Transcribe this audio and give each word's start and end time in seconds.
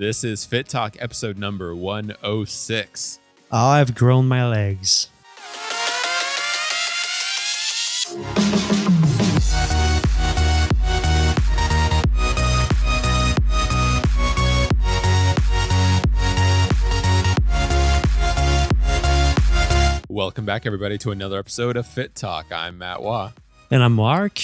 This 0.00 0.24
is 0.24 0.46
Fit 0.46 0.66
Talk 0.66 0.96
episode 0.98 1.36
number 1.36 1.76
106. 1.76 3.18
I've 3.52 3.94
grown 3.94 4.26
my 4.26 4.48
legs. 4.48 5.10
Welcome 20.08 20.46
back, 20.46 20.64
everybody, 20.64 20.96
to 20.96 21.10
another 21.10 21.38
episode 21.38 21.76
of 21.76 21.86
Fit 21.86 22.14
Talk. 22.14 22.46
I'm 22.50 22.78
Matt 22.78 23.02
Waugh. 23.02 23.32
And 23.70 23.82
I'm 23.82 23.92
Mark 23.92 24.38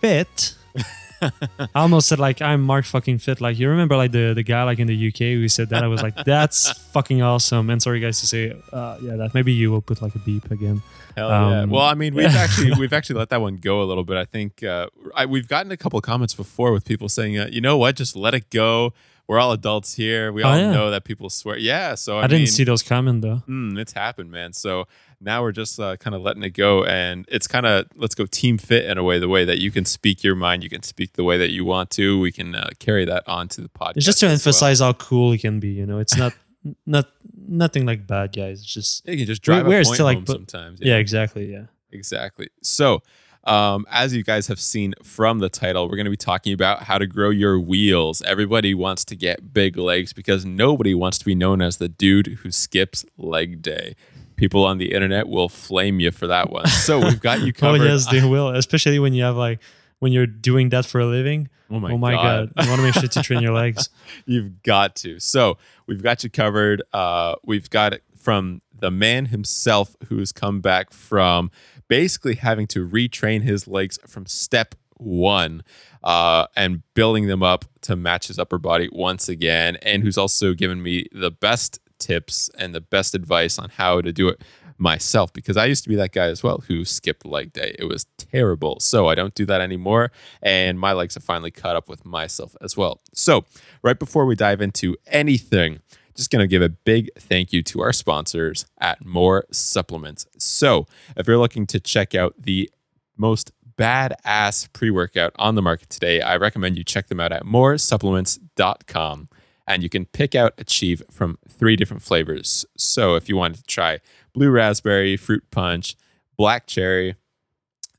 Fit. 0.00 0.56
I 1.22 1.68
almost 1.74 2.08
said 2.08 2.18
like 2.18 2.42
I'm 2.42 2.62
Mark 2.62 2.84
fucking 2.84 3.18
fit. 3.18 3.40
Like 3.40 3.58
you 3.58 3.68
remember 3.68 3.96
like 3.96 4.12
the 4.12 4.32
the 4.34 4.42
guy 4.42 4.62
like 4.64 4.78
in 4.78 4.86
the 4.86 5.08
UK 5.08 5.18
who 5.36 5.48
said 5.48 5.68
that 5.70 5.82
I 5.82 5.86
was 5.86 6.02
like 6.02 6.14
that's 6.24 6.70
fucking 6.92 7.22
awesome. 7.22 7.70
And 7.70 7.80
sorry 7.82 8.00
guys 8.00 8.20
to 8.20 8.26
say 8.26 8.56
uh, 8.72 8.98
yeah 9.00 9.16
that 9.16 9.34
maybe 9.34 9.52
you 9.52 9.70
will 9.70 9.82
put 9.82 10.02
like 10.02 10.14
a 10.14 10.18
beep 10.20 10.50
again. 10.50 10.82
Hell 11.16 11.28
yeah! 11.30 11.60
Um, 11.62 11.70
Well, 11.70 11.82
I 11.82 11.94
mean, 11.94 12.14
we've 12.14 12.26
actually 12.26 12.72
we've 12.78 12.92
actually 12.92 13.18
let 13.18 13.30
that 13.30 13.40
one 13.40 13.56
go 13.56 13.82
a 13.82 13.84
little 13.84 14.04
bit. 14.04 14.16
I 14.18 14.24
think 14.26 14.62
uh, 14.62 14.88
I, 15.14 15.24
we've 15.26 15.48
gotten 15.48 15.72
a 15.72 15.76
couple 15.76 15.98
comments 16.02 16.34
before 16.34 16.72
with 16.72 16.84
people 16.84 17.08
saying, 17.08 17.38
uh, 17.38 17.48
you 17.50 17.60
know 17.62 17.78
what, 17.78 17.96
just 17.96 18.16
let 18.16 18.34
it 18.34 18.50
go. 18.50 18.92
We're 19.26 19.40
all 19.40 19.50
adults 19.50 19.94
here. 19.94 20.30
We 20.30 20.44
Oh, 20.44 20.48
all 20.50 20.56
yeah. 20.58 20.70
know 20.72 20.90
that 20.90 21.02
people 21.04 21.30
swear. 21.30 21.56
Yeah, 21.58 21.96
so 21.96 22.18
I, 22.18 22.24
I, 22.24 22.26
didn't 22.28 22.46
see 22.48 22.62
those 22.64 22.82
coming 22.84 23.22
though. 23.22 23.42
Mm, 23.48 23.76
it's 23.78 23.92
happened, 23.92 24.30
man. 24.30 24.52
So 24.52 24.86
now 25.20 25.42
we're 25.42 25.52
just 25.52 25.78
uh, 25.80 25.96
kind 25.96 26.14
of 26.14 26.22
letting 26.22 26.42
it 26.42 26.50
go, 26.50 26.84
and 26.84 27.24
it's 27.28 27.46
kind 27.46 27.66
of 27.66 27.86
let's 27.96 28.14
go 28.14 28.26
team 28.26 28.58
fit 28.58 28.84
in 28.84 28.98
a 28.98 29.02
way, 29.02 29.18
the 29.18 29.28
way 29.28 29.44
that 29.44 29.58
you 29.58 29.70
can 29.70 29.84
speak 29.84 30.22
your 30.22 30.34
mind, 30.34 30.62
you 30.62 30.68
can 30.70 30.82
speak 30.82 31.14
the 31.14 31.24
way 31.24 31.38
that 31.38 31.50
you 31.50 31.64
want 31.64 31.90
to. 31.90 32.18
We 32.20 32.32
can 32.32 32.54
uh, 32.54 32.70
carry 32.78 33.04
that 33.06 33.24
onto 33.26 33.62
the 33.62 33.68
podcast. 33.68 33.96
It's 33.96 34.06
just 34.06 34.20
to 34.20 34.26
as 34.26 34.30
well. 34.30 34.32
emphasize 34.34 34.80
how 34.80 34.92
cool 34.94 35.32
it 35.32 35.38
can 35.40 35.60
be. 35.60 35.68
You 35.68 35.86
know, 35.86 35.98
it's 35.98 36.16
not 36.16 36.32
not 36.86 37.06
nothing 37.48 37.86
like 37.86 38.06
bad 38.06 38.34
guys. 38.34 38.60
It's 38.60 38.72
just 38.72 39.06
You 39.08 39.16
can 39.16 39.26
just 39.26 39.42
drive 39.42 39.66
we're 39.66 39.80
a 39.80 39.84
point 39.84 39.94
still, 39.94 40.06
like, 40.06 40.24
but- 40.24 40.32
sometimes. 40.32 40.80
yeah, 40.82 40.96
exactly. 40.96 41.50
Yeah. 41.50 41.66
Exactly. 41.92 42.48
So, 42.62 43.02
um, 43.44 43.86
as 43.90 44.12
you 44.14 44.24
guys 44.24 44.48
have 44.48 44.58
seen 44.58 44.92
from 45.04 45.38
the 45.38 45.48
title, 45.48 45.88
we're 45.88 45.94
going 45.96 46.04
to 46.06 46.10
be 46.10 46.16
talking 46.16 46.52
about 46.52 46.82
how 46.82 46.98
to 46.98 47.06
grow 47.06 47.30
your 47.30 47.60
wheels. 47.60 48.20
Everybody 48.22 48.74
wants 48.74 49.04
to 49.06 49.16
get 49.16 49.54
big 49.54 49.78
legs 49.78 50.12
because 50.12 50.44
nobody 50.44 50.94
wants 50.94 51.16
to 51.18 51.24
be 51.24 51.36
known 51.36 51.62
as 51.62 51.76
the 51.76 51.88
dude 51.88 52.26
who 52.42 52.50
skips 52.50 53.04
leg 53.16 53.62
day. 53.62 53.94
People 54.36 54.64
on 54.64 54.78
the 54.78 54.92
internet 54.92 55.28
will 55.28 55.48
flame 55.48 56.00
you 56.00 56.10
for 56.10 56.26
that 56.26 56.50
one. 56.50 56.66
So 56.66 57.00
we've 57.00 57.20
got 57.20 57.40
you 57.40 57.52
covered. 57.54 57.80
Oh 57.80 57.84
yes, 57.84 58.06
they 58.06 58.24
will. 58.28 58.48
Especially 58.48 58.98
when 58.98 59.12
you 59.14 59.24
have 59.24 59.36
like 59.36 59.60
when 59.98 60.12
you're 60.12 60.26
doing 60.26 60.68
that 60.70 60.84
for 60.84 61.00
a 61.00 61.06
living. 61.06 61.48
oh 61.70 61.80
my, 61.80 61.92
oh 61.92 61.98
my 61.98 62.12
god. 62.12 62.52
you 62.60 62.68
want 62.68 62.78
to 62.78 62.82
make 62.82 62.94
sure 62.94 63.08
to 63.08 63.22
train 63.22 63.42
your 63.42 63.54
legs. 63.54 63.88
You've 64.26 64.62
got 64.62 64.94
to. 64.96 65.18
So 65.20 65.58
we've 65.86 66.02
got 66.02 66.22
you 66.22 66.30
covered. 66.30 66.82
Uh, 66.92 67.36
we've 67.44 67.70
got 67.70 67.94
it 67.94 68.02
from 68.16 68.60
the 68.78 68.90
man 68.90 69.26
himself 69.26 69.96
who's 70.08 70.32
come 70.32 70.60
back 70.60 70.92
from 70.92 71.50
basically 71.88 72.34
having 72.34 72.66
to 72.66 72.86
retrain 72.86 73.42
his 73.42 73.66
legs 73.66 73.98
from 74.06 74.26
step 74.26 74.74
one 74.98 75.62
uh, 76.02 76.46
and 76.56 76.82
building 76.94 77.26
them 77.26 77.42
up 77.42 77.64
to 77.82 77.96
match 77.96 78.28
his 78.28 78.38
upper 78.38 78.58
body 78.58 78.88
once 78.92 79.28
again, 79.28 79.76
and 79.82 80.02
who's 80.02 80.18
also 80.18 80.54
given 80.54 80.82
me 80.82 81.06
the 81.12 81.30
best 81.30 81.78
tips 81.98 82.50
and 82.58 82.74
the 82.74 82.80
best 82.80 83.14
advice 83.14 83.58
on 83.58 83.70
how 83.70 84.00
to 84.00 84.12
do 84.12 84.28
it 84.28 84.42
myself 84.78 85.32
because 85.32 85.56
I 85.56 85.66
used 85.66 85.82
to 85.84 85.88
be 85.88 85.96
that 85.96 86.12
guy 86.12 86.26
as 86.26 86.42
well 86.42 86.62
who 86.68 86.84
skipped 86.84 87.24
leg 87.24 87.52
day. 87.52 87.74
It 87.78 87.84
was 87.84 88.06
terrible. 88.18 88.80
So 88.80 89.08
I 89.08 89.14
don't 89.14 89.34
do 89.34 89.46
that 89.46 89.60
anymore. 89.60 90.10
And 90.42 90.78
my 90.78 90.92
legs 90.92 91.14
have 91.14 91.24
finally 91.24 91.50
caught 91.50 91.76
up 91.76 91.88
with 91.88 92.04
myself 92.04 92.56
as 92.60 92.76
well. 92.76 93.00
So, 93.14 93.44
right 93.82 93.98
before 93.98 94.26
we 94.26 94.34
dive 94.34 94.60
into 94.60 94.96
anything, 95.06 95.80
just 96.14 96.30
going 96.30 96.42
to 96.42 96.46
give 96.46 96.62
a 96.62 96.68
big 96.68 97.10
thank 97.18 97.52
you 97.52 97.62
to 97.62 97.82
our 97.82 97.92
sponsors 97.92 98.66
at 98.80 99.04
More 99.04 99.44
Supplements. 99.50 100.26
So, 100.38 100.86
if 101.16 101.26
you're 101.26 101.38
looking 101.38 101.66
to 101.68 101.80
check 101.80 102.14
out 102.14 102.34
the 102.38 102.70
most 103.16 103.52
badass 103.78 104.72
pre 104.72 104.90
workout 104.90 105.32
on 105.36 105.54
the 105.54 105.62
market 105.62 105.90
today, 105.90 106.20
I 106.20 106.36
recommend 106.36 106.78
you 106.78 106.84
check 106.84 107.08
them 107.08 107.20
out 107.20 107.32
at 107.32 107.44
moresupplements.com. 107.44 109.28
And 109.66 109.82
you 109.82 109.88
can 109.88 110.06
pick 110.06 110.34
out 110.34 110.54
Achieve 110.58 111.02
from 111.10 111.38
three 111.48 111.76
different 111.76 112.02
flavors. 112.02 112.64
So, 112.76 113.16
if 113.16 113.28
you 113.28 113.36
wanted 113.36 113.58
to 113.58 113.64
try 113.64 114.00
blue 114.32 114.50
raspberry, 114.50 115.16
fruit 115.16 115.44
punch, 115.50 115.96
black 116.36 116.66
cherry, 116.66 117.16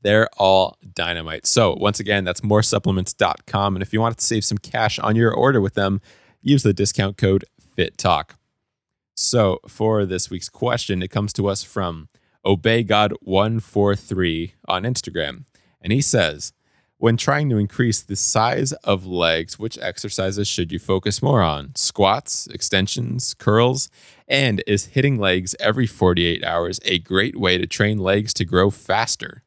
they're 0.01 0.29
all 0.37 0.77
dynamite. 0.93 1.45
So, 1.45 1.75
once 1.77 1.99
again, 1.99 2.23
that's 2.23 2.41
moresupplements.com. 2.41 3.75
And 3.75 3.83
if 3.83 3.91
you 3.91 3.99
wanted 3.99 4.19
to 4.19 4.25
save 4.25 4.45
some 4.45 4.57
cash 4.57 4.99
on 4.99 5.15
your 5.15 5.33
order 5.33 5.59
with 5.59 5.73
them, 5.73 5.99
use 6.41 6.63
the 6.63 6.73
discount 6.73 7.17
code 7.17 7.45
FITTALK. 7.77 8.31
So, 9.15 9.59
for 9.67 10.05
this 10.05 10.29
week's 10.29 10.49
question, 10.49 11.01
it 11.01 11.09
comes 11.09 11.33
to 11.33 11.47
us 11.47 11.63
from 11.63 12.07
Obey 12.45 12.83
God 12.83 13.13
143 13.21 14.53
on 14.67 14.83
Instagram. 14.83 15.45
And 15.81 15.91
he 15.91 16.01
says, 16.01 16.53
when 16.99 17.15
trying 17.15 17.49
to 17.49 17.57
increase 17.57 18.01
the 18.01 18.15
size 18.15 18.73
of 18.73 19.05
legs, 19.05 19.59
which 19.59 19.77
exercises 19.79 20.47
should 20.47 20.71
you 20.71 20.79
focus 20.79 21.21
more 21.21 21.41
on? 21.41 21.75
Squats, 21.75 22.47
extensions, 22.47 23.33
curls? 23.35 23.89
And 24.27 24.63
is 24.65 24.87
hitting 24.87 25.19
legs 25.19 25.55
every 25.59 25.85
48 25.85 26.43
hours 26.43 26.79
a 26.85 26.99
great 26.99 27.39
way 27.39 27.57
to 27.57 27.67
train 27.67 27.99
legs 27.99 28.33
to 28.35 28.45
grow 28.45 28.71
faster? 28.71 29.43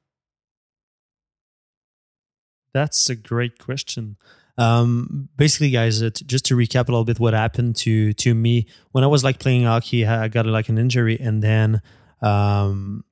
That's 2.73 3.11
a 3.11 3.17
great 3.17 3.59
question. 3.59 4.17
Um, 4.57 5.29
basically, 5.37 5.71
guys, 5.71 6.03
uh, 6.03 6.11
t- 6.11 6.25
just 6.25 6.45
to 6.47 6.57
recap 6.57 6.89
a 6.89 6.93
little 6.93 7.05
bit, 7.05 7.19
what 7.19 7.35
happened 7.35 7.77
to 7.77 8.13
to 8.13 8.35
me 8.35 8.67
when 8.93 9.03
I 9.03 9.07
was 9.07 9.25
like 9.25 9.39
playing 9.39 9.65
hockey, 9.65 10.07
I 10.07 10.29
got 10.29 10.47
like 10.47 10.69
an 10.69 10.79
injury, 10.79 11.19
and 11.19 11.43
then 11.43 11.81
um, 12.23 13.05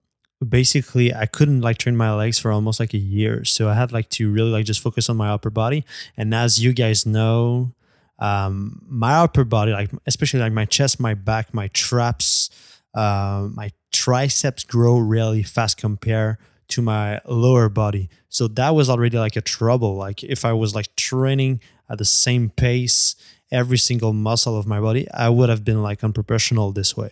basically 0.47 1.15
I 1.15 1.27
couldn't 1.27 1.61
like 1.61 1.79
train 1.79 1.97
my 1.97 2.15
legs 2.15 2.39
for 2.39 2.53
almost 2.53 2.81
like 2.81 2.95
a 2.95 2.99
year. 2.99 3.45
So 3.45 3.69
I 3.69 3.75
had 3.75 3.93
like 3.93 4.09
to 4.11 4.31
really 4.31 4.51
like 4.51 4.65
just 4.65 4.81
focus 4.81 5.09
on 5.09 5.17
my 5.17 5.31
upper 5.31 5.51
body. 5.51 5.85
And 6.17 6.35
as 6.35 6.63
you 6.63 6.73
guys 6.73 7.07
know, 7.07 7.73
um, 8.19 8.83
my 8.89 9.15
upper 9.15 9.45
body, 9.45 9.73
like 9.73 9.91
especially 10.07 10.41
like 10.41 10.53
my 10.53 10.65
chest, 10.65 11.01
my 11.01 11.15
back, 11.15 11.55
my 11.55 11.69
traps, 11.69 12.51
uh, 12.95 13.49
my 13.53 13.73
triceps 13.93 14.65
grow 14.65 14.99
really 14.99 15.43
fast 15.43 15.77
compared 15.77 16.37
to 16.69 16.83
my 16.83 17.21
lower 17.25 17.69
body. 17.69 18.09
So 18.29 18.47
that 18.49 18.75
was 18.75 18.91
already 18.91 19.19
like 19.19 19.37
a 19.37 19.41
trouble. 19.41 19.97
Like 19.97 20.23
if 20.23 20.45
I 20.45 20.53
was 20.53 20.75
like 20.75 20.95
training 20.97 21.61
at 21.89 21.99
the 21.99 22.05
same 22.05 22.51
pace 22.51 23.17
every 23.51 23.79
single 23.79 24.13
muscle 24.13 24.59
of 24.59 24.67
my 24.67 24.81
body, 24.81 25.11
I 25.13 25.31
would 25.31 25.49
have 25.49 25.65
been 25.65 25.83
like 25.83 26.05
unprofessional 26.05 26.73
this 26.73 26.97
way. 26.97 27.11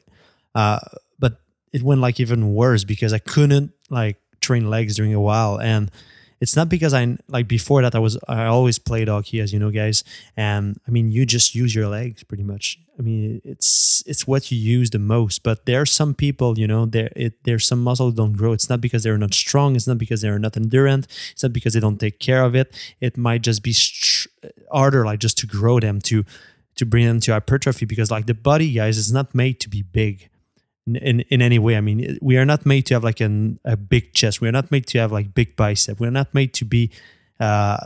Uh, 0.55 0.81
it 1.77 1.83
went 1.83 2.01
like 2.01 2.19
even 2.19 2.55
worse 2.55 2.85
because 2.85 3.13
I 3.13 3.19
couldn't 3.19 3.71
like 3.91 4.17
train 4.41 4.71
legs 4.71 4.97
during 4.97 5.13
a 5.13 5.21
while. 5.21 5.61
And 5.61 5.91
it's 6.41 6.57
not 6.57 6.71
because 6.71 6.95
I 6.95 7.19
like 7.29 7.49
before 7.49 7.83
that 7.83 7.95
I 7.95 7.99
was 7.99 8.17
I 8.27 8.47
always 8.47 8.79
played 8.79 9.09
hockey 9.09 9.41
as 9.41 9.53
you 9.53 9.59
know 9.59 9.71
guys. 9.71 10.03
And 10.39 10.81
I 10.89 10.91
mean 10.91 11.11
you 11.11 11.27
just 11.27 11.55
use 11.55 11.75
your 11.75 11.89
legs 11.89 12.25
pretty 12.25 12.45
much. 12.45 12.79
I 12.99 13.03
mean 13.03 13.43
it's 13.45 14.03
it's 14.07 14.27
what 14.27 14.51
you 14.51 14.57
use 14.57 14.89
the 14.89 14.99
most. 14.99 15.43
But 15.43 15.67
there 15.67 15.83
are 15.83 15.93
some 16.01 16.15
people 16.15 16.59
you 16.59 16.67
know 16.67 16.87
there 16.87 17.11
it 17.15 17.45
there's 17.45 17.67
some 17.67 17.83
muscles 17.85 18.15
don't 18.15 18.39
grow. 18.41 18.55
It's 18.55 18.71
not 18.71 18.81
because 18.81 19.03
they're 19.03 19.19
not 19.19 19.35
strong. 19.35 19.77
It's 19.77 19.87
not 19.87 19.99
because 19.99 20.23
they're 20.23 20.39
not 20.39 20.55
endurant. 20.57 21.05
It's 21.33 21.43
not 21.43 21.53
because 21.53 21.75
they 21.75 21.81
don't 21.81 22.01
take 22.01 22.19
care 22.21 22.43
of 22.43 22.57
it. 22.57 22.69
It 23.03 23.19
might 23.19 23.43
just 23.43 23.63
be 23.63 23.75
str- 23.75 24.29
harder 24.73 25.05
like 25.05 25.21
just 25.21 25.37
to 25.39 25.47
grow 25.47 25.79
them 25.79 26.01
to 26.09 26.25
to 26.77 26.87
bring 26.87 27.05
them 27.07 27.21
to 27.21 27.33
hypertrophy 27.33 27.85
because 27.85 28.11
like 28.11 28.25
the 28.25 28.35
body 28.51 28.73
guys 28.73 28.97
is 28.97 29.13
not 29.13 29.35
made 29.35 29.61
to 29.61 29.69
be 29.69 29.83
big 29.83 30.31
in, 30.87 31.21
in, 31.21 31.43
any 31.43 31.59
way. 31.59 31.77
I 31.77 31.81
mean, 31.81 32.19
we 32.23 32.37
are 32.37 32.45
not 32.45 32.65
made 32.65 32.87
to 32.87 32.95
have 32.95 33.05
like 33.05 33.21
an, 33.21 33.59
a 33.65 33.77
big 33.77 34.13
chest. 34.13 34.41
We 34.41 34.49
are 34.49 34.53
not 34.53 34.71
made 34.71 34.87
to 34.89 34.99
have 34.99 35.13
like 35.13 35.35
big 35.35 35.57
bicep. 35.57 35.99
We're 35.99 36.11
not 36.11 36.33
made 36.33 36.55
to 36.55 36.65
be 36.65 36.91
uh, 37.41 37.79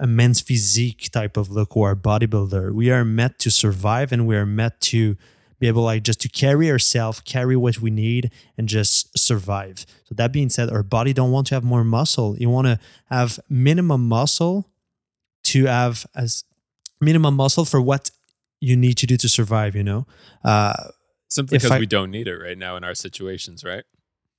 a 0.00 0.06
men's 0.06 0.40
physique 0.40 1.08
type 1.10 1.36
of 1.36 1.50
look 1.50 1.76
or 1.76 1.92
a 1.92 1.96
bodybuilder. 1.96 2.72
We 2.72 2.90
are 2.90 3.04
meant 3.04 3.38
to 3.40 3.50
survive 3.50 4.12
and 4.12 4.26
we 4.26 4.36
are 4.36 4.46
meant 4.46 4.80
to 4.82 5.16
be 5.58 5.66
able 5.66 5.82
like 5.82 6.02
just 6.02 6.20
to 6.20 6.28
carry 6.28 6.70
ourselves, 6.70 7.20
carry 7.20 7.56
what 7.56 7.78
we 7.78 7.90
need 7.90 8.30
and 8.56 8.68
just 8.68 9.16
survive. 9.18 9.86
So 10.04 10.14
that 10.14 10.32
being 10.32 10.50
said, 10.50 10.70
our 10.70 10.82
body 10.82 11.12
don't 11.12 11.32
want 11.32 11.48
to 11.48 11.54
have 11.54 11.64
more 11.64 11.84
muscle. 11.84 12.36
You 12.38 12.50
want 12.50 12.66
to 12.66 12.78
have 13.10 13.40
minimum 13.48 14.06
muscle 14.08 14.68
to 15.44 15.66
have 15.66 16.06
as 16.14 16.44
minimum 17.00 17.34
muscle 17.34 17.64
for 17.64 17.80
what 17.80 18.10
you 18.60 18.76
need 18.76 18.94
to 18.98 19.06
do 19.06 19.16
to 19.16 19.28
survive, 19.28 19.74
you 19.74 19.84
know? 19.84 20.06
Uh, 20.44 20.88
Simply 21.28 21.58
because 21.58 21.70
I- 21.70 21.78
we 21.78 21.86
don't 21.86 22.10
need 22.10 22.26
it 22.28 22.36
right 22.36 22.58
now 22.58 22.76
in 22.76 22.84
our 22.84 22.94
situations, 22.94 23.64
right? 23.64 23.84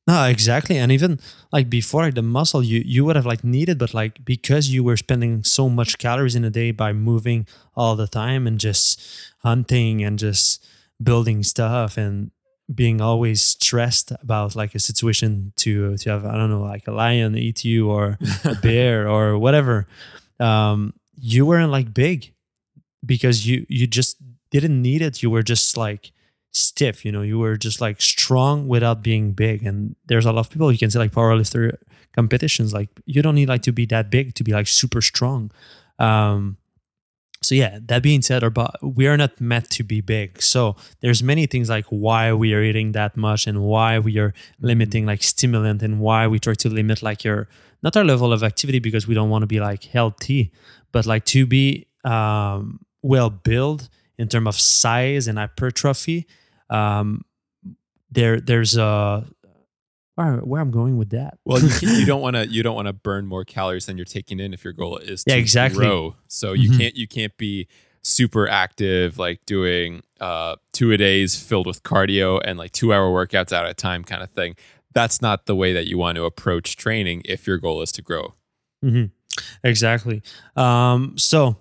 No, 0.08 0.26
exactly. 0.26 0.76
And 0.78 0.92
even 0.92 1.20
like 1.52 1.70
before 1.70 2.02
like, 2.02 2.16
the 2.16 2.24
muscle 2.24 2.64
you 2.64 2.82
you 2.84 3.06
would 3.06 3.16
have 3.16 3.28
like 3.28 3.44
needed, 3.44 3.78
but 3.78 3.94
like 3.94 4.26
because 4.26 4.70
you 4.70 4.84
were 4.84 4.98
spending 4.98 5.44
so 5.44 5.70
much 5.70 6.00
calories 6.00 6.36
in 6.36 6.44
a 6.44 6.50
day 6.50 6.72
by 6.72 6.94
moving 6.94 7.46
all 7.76 7.96
the 7.96 8.08
time 8.08 8.48
and 8.48 8.60
just 8.60 9.00
hunting 9.44 10.04
and 10.04 10.18
just 10.18 10.66
building 11.02 11.44
stuff 11.44 11.96
and 11.96 12.32
being 12.74 13.02
always 13.02 13.42
stressed 13.42 14.12
about 14.24 14.56
like 14.56 14.74
a 14.74 14.80
situation 14.80 15.54
to 15.58 15.96
to 15.98 16.10
have 16.10 16.26
I 16.26 16.36
don't 16.38 16.50
know 16.50 16.62
like 16.62 16.88
a 16.88 16.92
lion 16.92 17.38
eat 17.38 17.64
you 17.64 17.92
or 17.92 18.18
a 18.44 18.56
bear 18.64 19.08
or 19.08 19.38
whatever, 19.38 19.86
um, 20.40 20.94
you 21.22 21.46
weren't 21.46 21.72
like 21.72 21.94
big 21.94 22.34
because 23.06 23.46
you 23.48 23.66
you 23.70 23.86
just 23.86 24.18
didn't 24.50 24.82
need 24.82 25.02
it, 25.04 25.22
you 25.22 25.30
were 25.30 25.44
just 25.44 25.78
like 25.78 26.12
stiff. 26.52 27.06
You 27.06 27.12
know, 27.12 27.22
you 27.22 27.40
were 27.40 27.58
just 27.58 27.82
like 27.82 28.02
strong 28.02 28.68
without 28.68 29.04
being 29.04 29.34
big. 29.34 29.64
And 29.64 29.96
there's 30.08 30.26
a 30.26 30.32
lot 30.32 30.42
of 30.42 30.50
people 30.50 30.72
you 30.72 30.78
can 30.78 30.92
say 30.92 31.00
like 31.00 31.12
powerlifter 31.12 31.78
competitions. 32.14 32.74
Like 32.74 32.90
you 33.06 33.22
don't 33.22 33.36
need 33.36 33.50
like 33.50 33.64
to 33.64 33.72
be 33.72 33.86
that 33.88 34.10
big 34.10 34.36
to 34.36 34.44
be 34.44 34.52
like 34.52 34.68
super 34.68 35.02
strong. 35.02 35.52
Um, 35.98 36.58
so 37.42 37.56
yeah 37.56 37.80
that 37.82 38.04
being 38.04 38.22
said 38.22 38.44
our 38.44 38.50
bo- 38.50 38.72
we 38.82 39.08
are 39.08 39.18
not 39.18 39.40
meant 39.40 39.70
to 39.70 39.84
be 39.84 40.02
big 40.02 40.42
so 40.42 40.76
there's 41.02 41.24
many 41.24 41.46
things 41.46 41.70
like 41.70 41.86
why 41.86 42.34
we 42.34 42.54
are 42.54 42.62
eating 42.62 42.92
that 42.92 43.16
much 43.16 43.48
and 43.48 43.62
why 43.62 43.98
we 43.98 44.18
are 44.18 44.34
limiting 44.60 45.06
like 45.06 45.24
stimulant 45.24 45.82
and 45.82 46.00
why 46.00 46.28
we 46.28 46.40
try 46.40 46.54
to 46.54 46.70
limit 46.70 47.02
like 47.02 47.24
your 47.24 47.48
not 47.82 47.96
our 47.96 48.04
level 48.04 48.34
of 48.34 48.44
activity 48.44 48.80
because 48.80 49.08
we 49.08 49.14
don't 49.14 49.30
want 49.30 49.42
to 49.42 49.48
be 49.48 49.60
like 49.60 49.86
healthy 49.86 50.52
but 50.92 51.06
like 51.06 51.24
to 51.26 51.46
be 51.46 51.88
um, 52.04 52.80
well 53.02 53.30
built 53.30 53.90
in 54.18 54.28
terms 54.28 54.48
of 54.48 54.60
size 54.60 55.28
and 55.28 55.38
hypertrophy 55.38 56.28
um, 56.70 57.24
there 58.12 58.40
there's 58.40 58.78
a 58.78 59.26
where, 60.16 60.60
I'm 60.60 60.70
going 60.72 60.98
with 60.98 61.12
that. 61.12 61.38
Well, 61.46 61.62
you, 61.62 61.70
you 62.00 62.06
don't 62.06 62.22
want 62.22 62.36
to 62.36 62.46
you 62.48 62.62
don't 62.64 62.76
want 62.76 62.88
to 62.88 62.94
burn 62.94 63.26
more 63.26 63.46
calories 63.46 63.86
than 63.86 63.98
you're 63.98 64.06
taking 64.06 64.40
in 64.40 64.54
if 64.54 64.64
your 64.64 64.74
goal 64.74 64.98
is 64.98 65.24
to 65.24 65.32
Yeah, 65.32 65.38
exactly. 65.38 65.80
grow. 65.86 66.16
So 66.28 66.54
you 66.54 66.72
Mhm. 66.72 66.78
can't 66.78 66.96
you 66.98 67.08
can't 67.08 67.36
be 67.38 67.68
super 68.02 68.48
active 68.48 69.18
like 69.18 69.46
doing 69.46 70.04
uh, 70.20 70.56
two 70.74 70.92
a 70.92 70.98
days 70.98 71.42
filled 71.42 71.68
with 71.68 71.84
cardio 71.84 72.42
and 72.44 72.58
like 72.60 72.72
two 72.74 72.92
hour 72.94 73.10
workouts 73.10 73.52
at 73.54 73.66
a 73.66 73.74
time 73.74 74.04
kind 74.04 74.22
of 74.22 74.30
thing. 74.32 74.56
That's 74.94 75.22
not 75.22 75.46
the 75.46 75.56
way 75.56 75.72
that 75.74 75.86
you 75.88 75.98
want 75.98 76.16
to 76.18 76.26
approach 76.26 76.76
training 76.76 77.22
if 77.26 77.46
your 77.48 77.58
goal 77.58 77.82
is 77.82 77.92
to 77.94 78.02
grow. 78.02 78.34
Mm-hmm. 78.84 79.06
Exactly. 79.64 80.22
Um, 80.58 81.18
so 81.18 81.58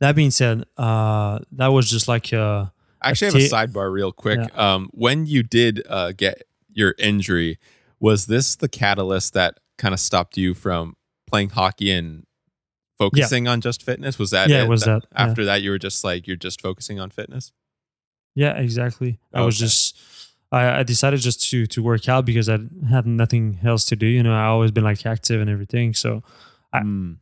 that 0.00 0.16
being 0.16 0.30
said, 0.32 0.64
uh, 0.76 1.38
that 1.52 1.68
was 1.68 1.88
just 1.90 2.08
like 2.08 2.32
uh, 2.32 2.66
I 3.04 3.10
actually 3.10 3.26
have 3.26 3.52
a 3.52 3.68
sidebar 3.68 3.92
real 3.92 4.12
quick. 4.12 4.38
Um, 4.58 4.88
when 4.92 5.26
you 5.26 5.42
did 5.42 5.82
uh, 5.88 6.12
get 6.12 6.42
your 6.72 6.94
injury, 6.98 7.58
was 8.00 8.26
this 8.26 8.56
the 8.56 8.68
catalyst 8.68 9.34
that 9.34 9.58
kind 9.78 9.92
of 9.94 10.00
stopped 10.00 10.36
you 10.36 10.54
from 10.54 10.96
playing 11.26 11.50
hockey 11.50 11.90
and 11.90 12.24
focusing 12.98 13.48
on 13.48 13.60
just 13.60 13.82
fitness? 13.82 14.18
Was 14.18 14.30
that 14.30 14.48
Yeah, 14.50 14.62
it 14.64 14.68
was 14.68 14.84
that, 14.84 15.02
yeah. 15.12 15.22
After 15.22 15.44
that, 15.44 15.62
you 15.62 15.70
were 15.70 15.78
just 15.78 16.04
like 16.04 16.26
you're 16.26 16.36
just 16.36 16.60
focusing 16.60 17.00
on 17.00 17.10
fitness. 17.10 17.52
yeah, 18.34 18.56
exactly. 18.58 19.18
I 19.34 19.42
was 19.42 19.58
just 19.58 19.98
I, 20.50 20.80
I 20.80 20.82
decided 20.82 21.20
just 21.20 21.48
to 21.50 21.66
to 21.66 21.82
work 21.82 22.08
out 22.08 22.24
because 22.26 22.48
I 22.48 22.58
had 22.88 23.06
nothing 23.06 23.58
else 23.64 23.84
to 23.86 23.96
do. 23.96 24.06
You 24.06 24.22
know, 24.22 24.34
I 24.34 24.44
always 24.46 24.70
been 24.70 24.84
like 24.84 25.04
active 25.06 25.40
and 25.40 25.48
everything. 25.50 25.94
So 25.94 26.22
I- 26.72 26.80
Hmm. 26.80 27.12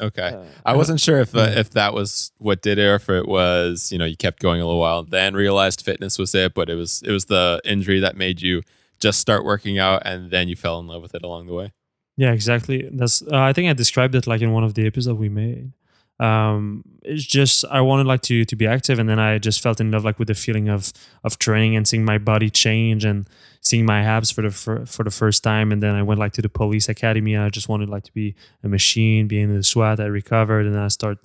Okay. 0.00 0.28
uh, 0.28 0.44
I 0.64 0.76
wasn't 0.76 1.00
sure 1.00 1.20
if 1.20 1.34
uh, 1.36 1.52
if 1.54 1.70
that 1.70 1.94
was 1.94 2.32
what 2.38 2.62
did 2.62 2.78
it, 2.78 2.86
or 2.86 2.94
if 2.94 3.08
it 3.08 3.28
was 3.28 3.92
you 3.92 3.98
know 3.98 4.04
you 4.04 4.16
kept 4.16 4.40
going 4.40 4.60
a 4.60 4.64
little 4.64 4.80
while, 4.80 5.02
then 5.02 5.34
realized 5.34 5.82
fitness 5.82 6.18
was 6.18 6.34
it, 6.34 6.54
but 6.54 6.70
it 6.70 6.74
was 6.74 7.02
it 7.06 7.12
was 7.12 7.26
the 7.26 7.60
injury 7.64 8.00
that 8.00 8.16
made 8.16 8.40
you 8.40 8.62
just 8.98 9.20
start 9.20 9.44
working 9.44 9.78
out, 9.78 10.02
and 10.04 10.30
then 10.30 10.48
you 10.48 10.56
fell 10.56 10.78
in 10.78 10.86
love 10.86 11.02
with 11.02 11.14
it 11.14 11.22
along 11.22 11.46
the 11.46 11.54
way. 11.54 11.72
Yeah, 12.16 12.32
exactly. 12.32 12.88
That's 12.92 13.22
uh, 13.22 13.38
I 13.38 13.52
think 13.52 13.68
I 13.68 13.72
described 13.72 14.14
it 14.14 14.26
like 14.26 14.42
in 14.42 14.52
one 14.52 14.64
of 14.64 14.74
the 14.74 14.86
episodes 14.86 15.18
we 15.18 15.28
made. 15.28 15.72
Um, 16.18 16.84
it's 17.02 17.24
just 17.24 17.64
I 17.70 17.80
wanted 17.80 18.06
like 18.06 18.20
to 18.22 18.44
to 18.44 18.56
be 18.56 18.66
active, 18.66 18.98
and 18.98 19.08
then 19.08 19.18
I 19.18 19.38
just 19.38 19.62
felt 19.62 19.80
in 19.80 19.90
love 19.90 20.04
like 20.04 20.18
with 20.18 20.28
the 20.28 20.34
feeling 20.34 20.68
of 20.68 20.92
of 21.24 21.38
training 21.38 21.76
and 21.76 21.88
seeing 21.88 22.04
my 22.04 22.18
body 22.18 22.50
change 22.50 23.04
and 23.04 23.26
seeing 23.70 23.86
my 23.86 24.00
abs 24.16 24.30
for 24.34 24.42
the 24.42 24.50
fir- 24.50 24.84
for 24.94 25.02
the 25.04 25.10
first 25.20 25.40
time. 25.42 25.66
And 25.72 25.80
then 25.82 25.94
I 26.00 26.02
went 26.08 26.20
like 26.24 26.32
to 26.38 26.42
the 26.42 26.48
police 26.60 26.88
academy, 26.96 27.32
and 27.36 27.44
I 27.46 27.50
just 27.58 27.68
wanted 27.68 27.88
like 27.88 28.04
to 28.10 28.14
be 28.22 28.34
a 28.66 28.68
machine, 28.68 29.28
being 29.28 29.50
in 29.50 29.56
the 29.56 29.62
SWAT. 29.72 30.00
I 30.00 30.06
recovered, 30.06 30.66
and 30.66 30.76
I 30.78 30.88
start 30.88 31.18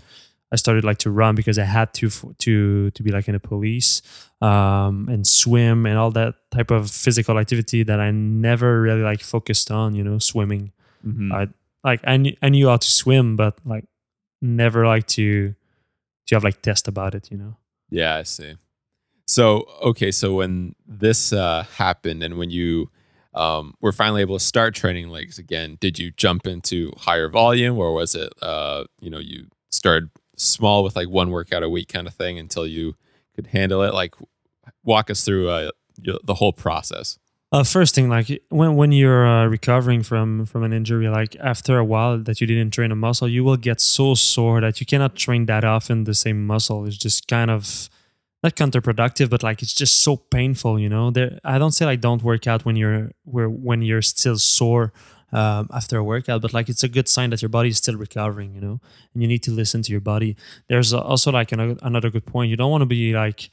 I 0.54 0.58
started 0.58 0.84
like 0.86 1.00
to 1.00 1.10
run 1.22 1.34
because 1.36 1.58
I 1.60 1.66
had 1.78 1.90
to 2.00 2.06
f- 2.08 2.26
to 2.46 2.54
to 2.92 3.04
be 3.04 3.12
like 3.12 3.28
in 3.28 3.34
the 3.34 3.40
police 3.54 4.02
um, 4.42 5.08
and 5.10 5.26
swim 5.26 5.86
and 5.90 5.98
all 5.98 6.12
that 6.12 6.36
type 6.52 6.72
of 6.78 6.90
physical 6.92 7.36
activity 7.40 7.84
that 7.84 8.00
I 8.00 8.12
never 8.12 8.70
really 8.82 9.02
like 9.12 9.22
focused 9.24 9.72
on. 9.72 9.96
You 9.96 10.04
know, 10.04 10.20
swimming 10.20 10.72
Mhm. 11.06 11.32
I 11.34 11.48
like 11.84 12.02
I 12.14 12.18
knew, 12.18 12.34
I 12.42 12.50
knew 12.50 12.68
how 12.70 12.78
to 12.78 12.92
swim, 13.02 13.36
but 13.36 13.54
like 13.66 13.86
never 14.42 14.86
like 14.88 15.08
to 15.18 15.56
to 16.28 16.36
have 16.36 16.44
like 16.44 16.62
test 16.62 16.88
about 16.88 17.14
it. 17.16 17.30
You 17.32 17.38
know. 17.38 17.54
Yeah, 17.90 18.16
I 18.22 18.24
see. 18.24 18.56
So 19.26 19.68
okay, 19.82 20.12
so 20.12 20.36
when 20.36 20.76
this 20.88 21.34
uh, 21.34 21.66
happened, 21.78 22.24
and 22.24 22.38
when 22.38 22.50
you 22.50 22.90
um, 23.34 23.74
were 23.82 23.92
finally 23.92 24.22
able 24.22 24.38
to 24.38 24.44
start 24.44 24.76
training 24.76 25.10
legs 25.10 25.40
again, 25.40 25.78
did 25.80 25.98
you 25.98 26.12
jump 26.12 26.48
into 26.48 26.92
higher 26.98 27.28
volume, 27.28 27.78
or 27.78 27.94
was 27.94 28.16
it 28.16 28.32
uh, 28.42 28.86
you 29.00 29.10
know 29.10 29.20
you 29.20 29.48
started 29.72 30.10
small 30.38 30.84
with 30.84 30.96
like 30.96 31.10
one 31.10 31.32
workout 31.32 31.64
a 31.64 31.70
week 31.70 31.90
kind 31.90 32.08
of 32.08 32.14
thing 32.14 32.38
until 32.38 32.68
you 32.68 32.96
could 33.36 33.48
handle 33.48 33.82
it? 33.82 33.94
Like, 33.94 34.16
walk 34.84 35.10
us 35.10 35.26
through 35.26 35.50
uh, 35.50 35.72
the 35.98 36.36
whole 36.36 36.54
process. 36.54 37.18
Uh, 37.52 37.64
first 37.64 37.96
thing, 37.96 38.10
like 38.10 38.28
when 38.50 38.76
when 38.76 38.92
you're 38.92 39.26
uh, 39.26 39.46
recovering 39.48 40.04
from 40.04 40.46
from 40.46 40.64
an 40.64 40.74
injury, 40.74 41.08
like 41.08 41.36
after 41.40 41.78
a 41.78 41.86
while 41.86 42.18
that 42.18 42.42
you 42.42 42.48
didn't 42.48 42.72
train 42.72 42.92
a 42.92 42.96
muscle, 42.96 43.28
you 43.28 43.44
will 43.44 43.58
get 43.58 43.80
so 43.82 44.14
sore 44.14 44.62
that 44.62 44.80
you 44.80 44.86
cannot 44.86 45.16
train 45.16 45.46
that 45.46 45.64
often 45.64 46.04
the 46.04 46.14
same 46.14 46.46
muscle. 46.46 46.86
It's 46.86 46.98
just 46.98 47.28
kind 47.28 47.50
of 47.50 47.90
not 48.46 48.56
counterproductive, 48.56 49.30
but 49.30 49.42
like 49.44 49.62
it's 49.64 49.74
just 49.74 49.96
so 50.06 50.18
painful. 50.18 50.80
You 50.80 50.90
know, 50.90 51.12
there. 51.12 51.40
I 51.44 51.58
don't 51.58 51.72
say 51.78 51.86
like 51.86 52.02
don't 52.02 52.24
work 52.24 52.48
out 52.52 52.66
when 52.66 52.76
you're 52.76 53.12
where 53.24 53.50
when 53.50 53.82
you're 53.82 54.02
still 54.16 54.38
sore 54.38 54.94
um, 55.32 55.68
after 55.80 55.98
a 55.98 56.04
workout, 56.04 56.42
but 56.42 56.54
like 56.54 56.70
it's 56.70 56.84
a 56.84 56.88
good 56.98 57.08
sign 57.16 57.30
that 57.32 57.42
your 57.42 57.50
body 57.50 57.70
is 57.70 57.78
still 57.78 57.98
recovering. 58.08 58.54
You 58.56 58.62
know, 58.62 58.80
and 59.14 59.22
you 59.24 59.28
need 59.28 59.44
to 59.44 59.52
listen 59.52 59.82
to 59.84 59.92
your 59.92 60.02
body. 60.14 60.36
There's 60.70 60.94
also 60.94 61.32
like 61.32 61.52
another 61.52 61.76
another 61.82 62.10
good 62.10 62.26
point. 62.26 62.50
You 62.52 62.58
don't 62.58 62.72
want 62.72 62.82
to 62.84 62.92
be 63.00 63.14
like 63.14 63.50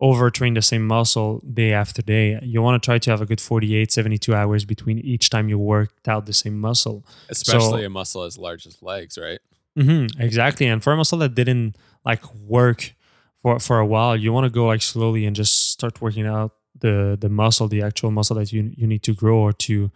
overtrain 0.00 0.54
the 0.54 0.62
same 0.62 0.86
muscle 0.86 1.42
day 1.52 1.72
after 1.72 2.00
day. 2.02 2.38
You 2.42 2.62
want 2.62 2.80
to 2.80 2.86
try 2.86 2.98
to 2.98 3.10
have 3.10 3.20
a 3.20 3.26
good 3.26 3.40
48, 3.40 3.90
72 3.90 4.32
hours 4.32 4.64
between 4.64 5.00
each 5.00 5.28
time 5.28 5.48
you 5.48 5.58
worked 5.58 6.06
out 6.06 6.24
the 6.26 6.32
same 6.32 6.56
muscle. 6.60 7.04
Especially 7.28 7.80
So- 7.82 7.86
a 7.86 7.90
muscle 7.90 8.22
as 8.22 8.38
large 8.38 8.64
as 8.66 8.80
legs, 8.80 9.18
right? 9.18 9.40
Mm-hmm, 9.76 10.20
exactly. 10.20 10.66
And 10.66 10.82
for 10.82 10.92
a 10.92 10.96
muscle 10.96 11.18
that 11.18 11.34
didn't 11.34 11.76
like 12.04 12.22
work 12.34 12.94
for, 13.42 13.58
for 13.58 13.78
a 13.78 13.86
while, 13.86 14.16
you 14.16 14.32
want 14.32 14.44
to 14.44 14.50
go 14.50 14.66
like 14.66 14.82
slowly 14.82 15.24
and 15.26 15.34
just 15.34 15.70
start 15.70 16.00
working 16.00 16.26
out 16.26 16.52
the, 16.78 17.16
the 17.20 17.28
muscle, 17.28 17.68
the 17.68 17.82
actual 17.82 18.10
muscle 18.10 18.36
that 18.36 18.52
you, 18.52 18.72
you 18.76 18.86
need 18.86 19.02
to 19.04 19.14
grow 19.14 19.38
or 19.38 19.52
to, 19.52 19.90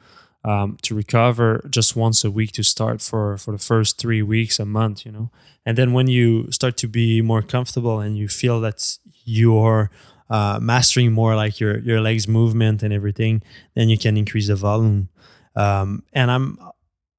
um, 0.44 0.76
to 0.82 0.94
recover 0.94 1.66
just 1.70 1.94
once 1.94 2.24
a 2.24 2.30
week 2.30 2.52
to 2.52 2.62
start 2.62 3.00
for, 3.00 3.38
for 3.38 3.52
the 3.52 3.58
first 3.58 3.98
three 3.98 4.22
weeks, 4.22 4.58
a 4.58 4.64
month, 4.64 5.06
you 5.06 5.12
know? 5.12 5.30
And 5.64 5.78
then 5.78 5.92
when 5.92 6.08
you 6.08 6.50
start 6.50 6.76
to 6.78 6.88
be 6.88 7.22
more 7.22 7.42
comfortable 7.42 8.00
and 8.00 8.16
you 8.16 8.28
feel 8.28 8.60
that 8.60 8.98
you're 9.24 9.90
uh, 10.32 10.58
mastering 10.60 11.12
more 11.12 11.36
like 11.36 11.60
your 11.60 11.78
your 11.78 12.00
legs 12.00 12.26
movement 12.26 12.82
and 12.82 12.92
everything, 12.92 13.42
then 13.74 13.88
you 13.88 13.98
can 13.98 14.16
increase 14.16 14.48
the 14.48 14.56
volume. 14.56 15.10
Um, 15.54 16.04
and 16.12 16.30
I'm 16.30 16.58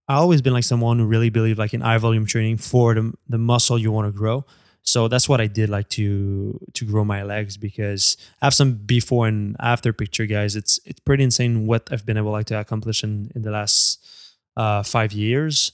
I 0.08 0.16
always 0.16 0.42
been 0.42 0.54
like 0.54 0.64
someone 0.64 1.00
who 1.00 1.06
really 1.06 1.30
believe 1.30 1.60
like 1.60 1.74
in 1.74 1.82
high 1.82 2.00
volume 2.00 2.26
training 2.26 2.58
for 2.58 2.96
the 2.96 3.14
the 3.30 3.38
muscle 3.38 3.78
you 3.78 3.92
want 3.92 4.12
to 4.12 4.18
grow. 4.18 4.46
So 4.84 5.08
that's 5.08 5.30
what 5.30 5.40
I 5.40 5.48
did 5.48 5.70
like 5.70 5.88
to 5.90 6.60
to 6.74 6.86
grow 6.86 7.06
my 7.06 7.24
legs 7.24 7.56
because 7.56 8.18
I 8.42 8.46
have 8.46 8.54
some 8.54 8.74
before 8.74 9.28
and 9.28 9.56
after 9.60 9.94
picture, 9.94 10.26
guys. 10.26 10.56
It's 10.56 10.80
it's 10.86 11.00
pretty 11.00 11.24
insane 11.24 11.66
what 11.68 11.88
I've 11.92 12.06
been 12.06 12.18
able 12.18 12.32
like 12.32 12.48
to 12.48 12.60
accomplish 12.60 13.04
in 13.04 13.32
in 13.34 13.44
the 13.44 13.52
last 13.52 14.06
uh, 14.58 14.84
five 14.84 15.14
years. 15.14 15.72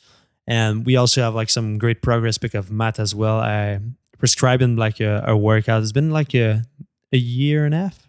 And 0.48 0.86
we 0.86 0.96
also 0.96 1.22
have 1.22 1.36
like 1.36 1.50
some 1.50 1.78
great 1.78 2.02
progress 2.02 2.38
pic 2.38 2.54
of 2.54 2.72
Matt 2.72 3.00
as 3.00 3.14
well. 3.14 3.40
I 3.40 3.80
prescribed 4.18 4.62
him 4.62 4.78
like 4.78 5.00
a, 5.00 5.24
a 5.28 5.36
workout. 5.36 5.82
It's 5.82 5.92
been 5.92 6.12
like 6.12 6.36
a 6.36 6.64
a 7.12 7.18
year 7.18 7.66
and 7.66 7.74
a 7.74 7.78
half. 7.78 8.08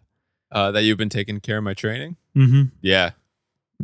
Uh, 0.52 0.70
that 0.72 0.82
you've 0.82 0.98
been 0.98 1.08
taking 1.08 1.40
care 1.40 1.58
of 1.58 1.64
my 1.64 1.74
training. 1.74 2.16
Mm-hmm. 2.36 2.74
Yeah. 2.82 3.10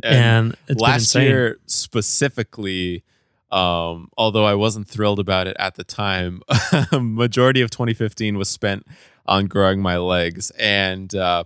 And, 0.03 0.55
it's 0.67 0.79
last 0.79 1.15
year 1.15 1.57
specifically 1.65 3.03
um 3.51 4.09
although 4.17 4.45
i 4.45 4.53
wasn't 4.53 4.87
thrilled 4.87 5.19
about 5.19 5.47
it 5.47 5.55
at 5.59 5.75
the 5.75 5.83
time 5.83 6.41
majority 6.91 7.61
of 7.61 7.69
2015 7.69 8.37
was 8.37 8.49
spent 8.49 8.85
on 9.25 9.45
growing 9.45 9.81
my 9.81 9.97
legs 9.97 10.51
and 10.51 11.15
uh 11.15 11.43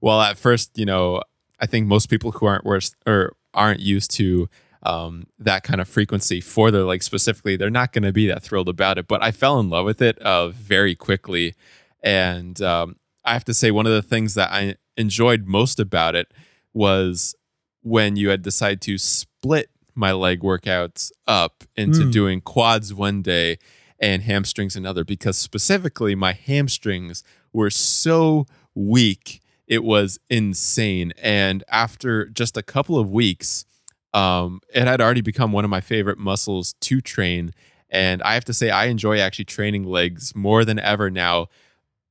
well 0.00 0.20
at 0.20 0.36
first 0.36 0.76
you 0.76 0.86
know 0.86 1.22
i 1.60 1.66
think 1.66 1.86
most 1.86 2.06
people 2.06 2.32
who 2.32 2.46
aren't 2.46 2.64
worse 2.64 2.94
or 3.06 3.36
aren't 3.54 3.80
used 3.80 4.10
to 4.10 4.48
um, 4.84 5.26
that 5.38 5.62
kind 5.62 5.80
of 5.80 5.88
frequency 5.88 6.40
for 6.40 6.70
their 6.70 6.84
legs 6.84 7.06
specifically, 7.06 7.56
they're 7.56 7.70
not 7.70 7.92
going 7.92 8.02
to 8.02 8.12
be 8.12 8.26
that 8.26 8.42
thrilled 8.42 8.68
about 8.68 8.98
it. 8.98 9.08
But 9.08 9.22
I 9.22 9.30
fell 9.30 9.58
in 9.58 9.70
love 9.70 9.86
with 9.86 10.02
it 10.02 10.18
uh, 10.18 10.48
very 10.48 10.94
quickly. 10.94 11.54
And 12.02 12.60
um, 12.60 12.96
I 13.24 13.32
have 13.32 13.44
to 13.46 13.54
say, 13.54 13.70
one 13.70 13.86
of 13.86 13.92
the 13.92 14.02
things 14.02 14.34
that 14.34 14.50
I 14.52 14.76
enjoyed 14.96 15.46
most 15.46 15.80
about 15.80 16.14
it 16.14 16.32
was 16.74 17.34
when 17.82 18.16
you 18.16 18.28
had 18.28 18.42
decided 18.42 18.80
to 18.82 18.98
split 18.98 19.70
my 19.94 20.12
leg 20.12 20.40
workouts 20.40 21.10
up 21.26 21.64
into 21.76 22.00
Mm. 22.00 22.12
doing 22.12 22.40
quads 22.40 22.92
one 22.92 23.22
day 23.22 23.58
and 24.00 24.22
hamstrings 24.22 24.74
another 24.76 25.04
because 25.04 25.38
specifically 25.38 26.14
my 26.14 26.32
hamstrings 26.32 27.22
were 27.52 27.70
so 27.70 28.46
weak 28.74 29.40
it 29.66 29.82
was 29.84 30.18
insane 30.28 31.12
and 31.22 31.62
after 31.68 32.26
just 32.26 32.56
a 32.56 32.62
couple 32.62 32.98
of 32.98 33.10
weeks 33.10 33.64
um, 34.12 34.60
it 34.72 34.86
had 34.86 35.00
already 35.00 35.20
become 35.22 35.52
one 35.52 35.64
of 35.64 35.70
my 35.70 35.80
favorite 35.80 36.18
muscles 36.18 36.74
to 36.80 37.00
train 37.00 37.52
and 37.88 38.20
i 38.22 38.34
have 38.34 38.44
to 38.44 38.52
say 38.52 38.68
i 38.70 38.86
enjoy 38.86 39.18
actually 39.20 39.44
training 39.44 39.84
legs 39.84 40.34
more 40.34 40.64
than 40.64 40.78
ever 40.80 41.08
now 41.10 41.46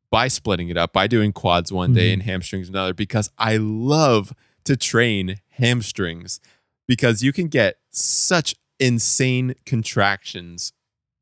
by 0.09 0.27
splitting 0.27 0.69
it 0.69 0.77
up, 0.77 0.93
by 0.93 1.07
doing 1.07 1.33
quads 1.33 1.71
one 1.71 1.91
day 1.95 2.09
Mhm. 2.11 2.13
and 2.13 2.23
hamstrings 2.23 2.69
another, 2.69 2.93
because 2.93 3.31
I 3.39 3.57
love 3.57 4.31
to 4.63 4.77
train 4.77 5.37
hamstrings 5.53 6.39
because 6.87 7.23
you 7.23 7.31
can 7.33 7.47
get 7.47 7.77
such 7.91 8.55
insane 8.79 9.55
contractions 9.65 10.73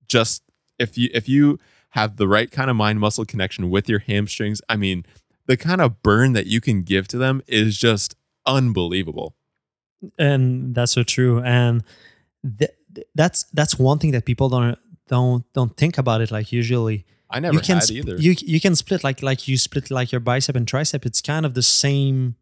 just 0.07 0.43
if 0.79 0.97
you 0.97 1.09
if 1.13 1.27
you 1.29 1.59
have 1.89 2.17
the 2.17 2.27
right 2.27 2.49
kind 2.51 2.69
of 2.69 2.75
mind 2.75 2.99
muscle 2.99 3.25
connection 3.25 3.69
with 3.69 3.89
your 3.89 3.99
hamstrings. 3.99 4.61
I 4.69 4.77
mean, 4.77 5.05
the 5.45 5.57
kind 5.57 5.81
of 5.81 6.01
burn 6.01 6.33
that 6.33 6.47
you 6.47 6.61
can 6.61 6.83
give 6.83 7.07
to 7.09 7.17
them 7.17 7.41
is 7.47 7.77
just 7.77 8.15
unbelievable. 8.45 9.35
and 10.17 10.73
that's 10.73 10.93
so 10.93 11.03
true 11.03 11.39
and 11.43 11.83
th- 12.57 12.71
that's 13.13 13.43
that's 13.53 13.77
one 13.77 13.99
thing 13.99 14.11
that 14.11 14.25
people 14.25 14.49
don't 14.49 14.77
don't 15.07 15.43
don't 15.53 15.77
think 15.77 15.97
about 15.99 16.21
it 16.21 16.31
like 16.31 16.51
usually 16.51 17.05
I 17.29 17.39
never 17.39 17.53
you 17.53 17.59
can 17.61 17.75
had 17.75 17.83
sp- 17.85 17.97
either. 18.01 18.15
you 18.15 18.33
you 18.39 18.59
can 18.59 18.75
split 18.75 19.03
like 19.03 19.21
like 19.21 19.47
you 19.47 19.57
split 19.59 19.91
like 19.91 20.11
your 20.11 20.19
bicep 20.19 20.55
and 20.55 20.65
tricep 20.65 21.05
it's 21.05 21.21
kind 21.21 21.45
of 21.45 21.53
the 21.53 21.61
same 21.61 22.35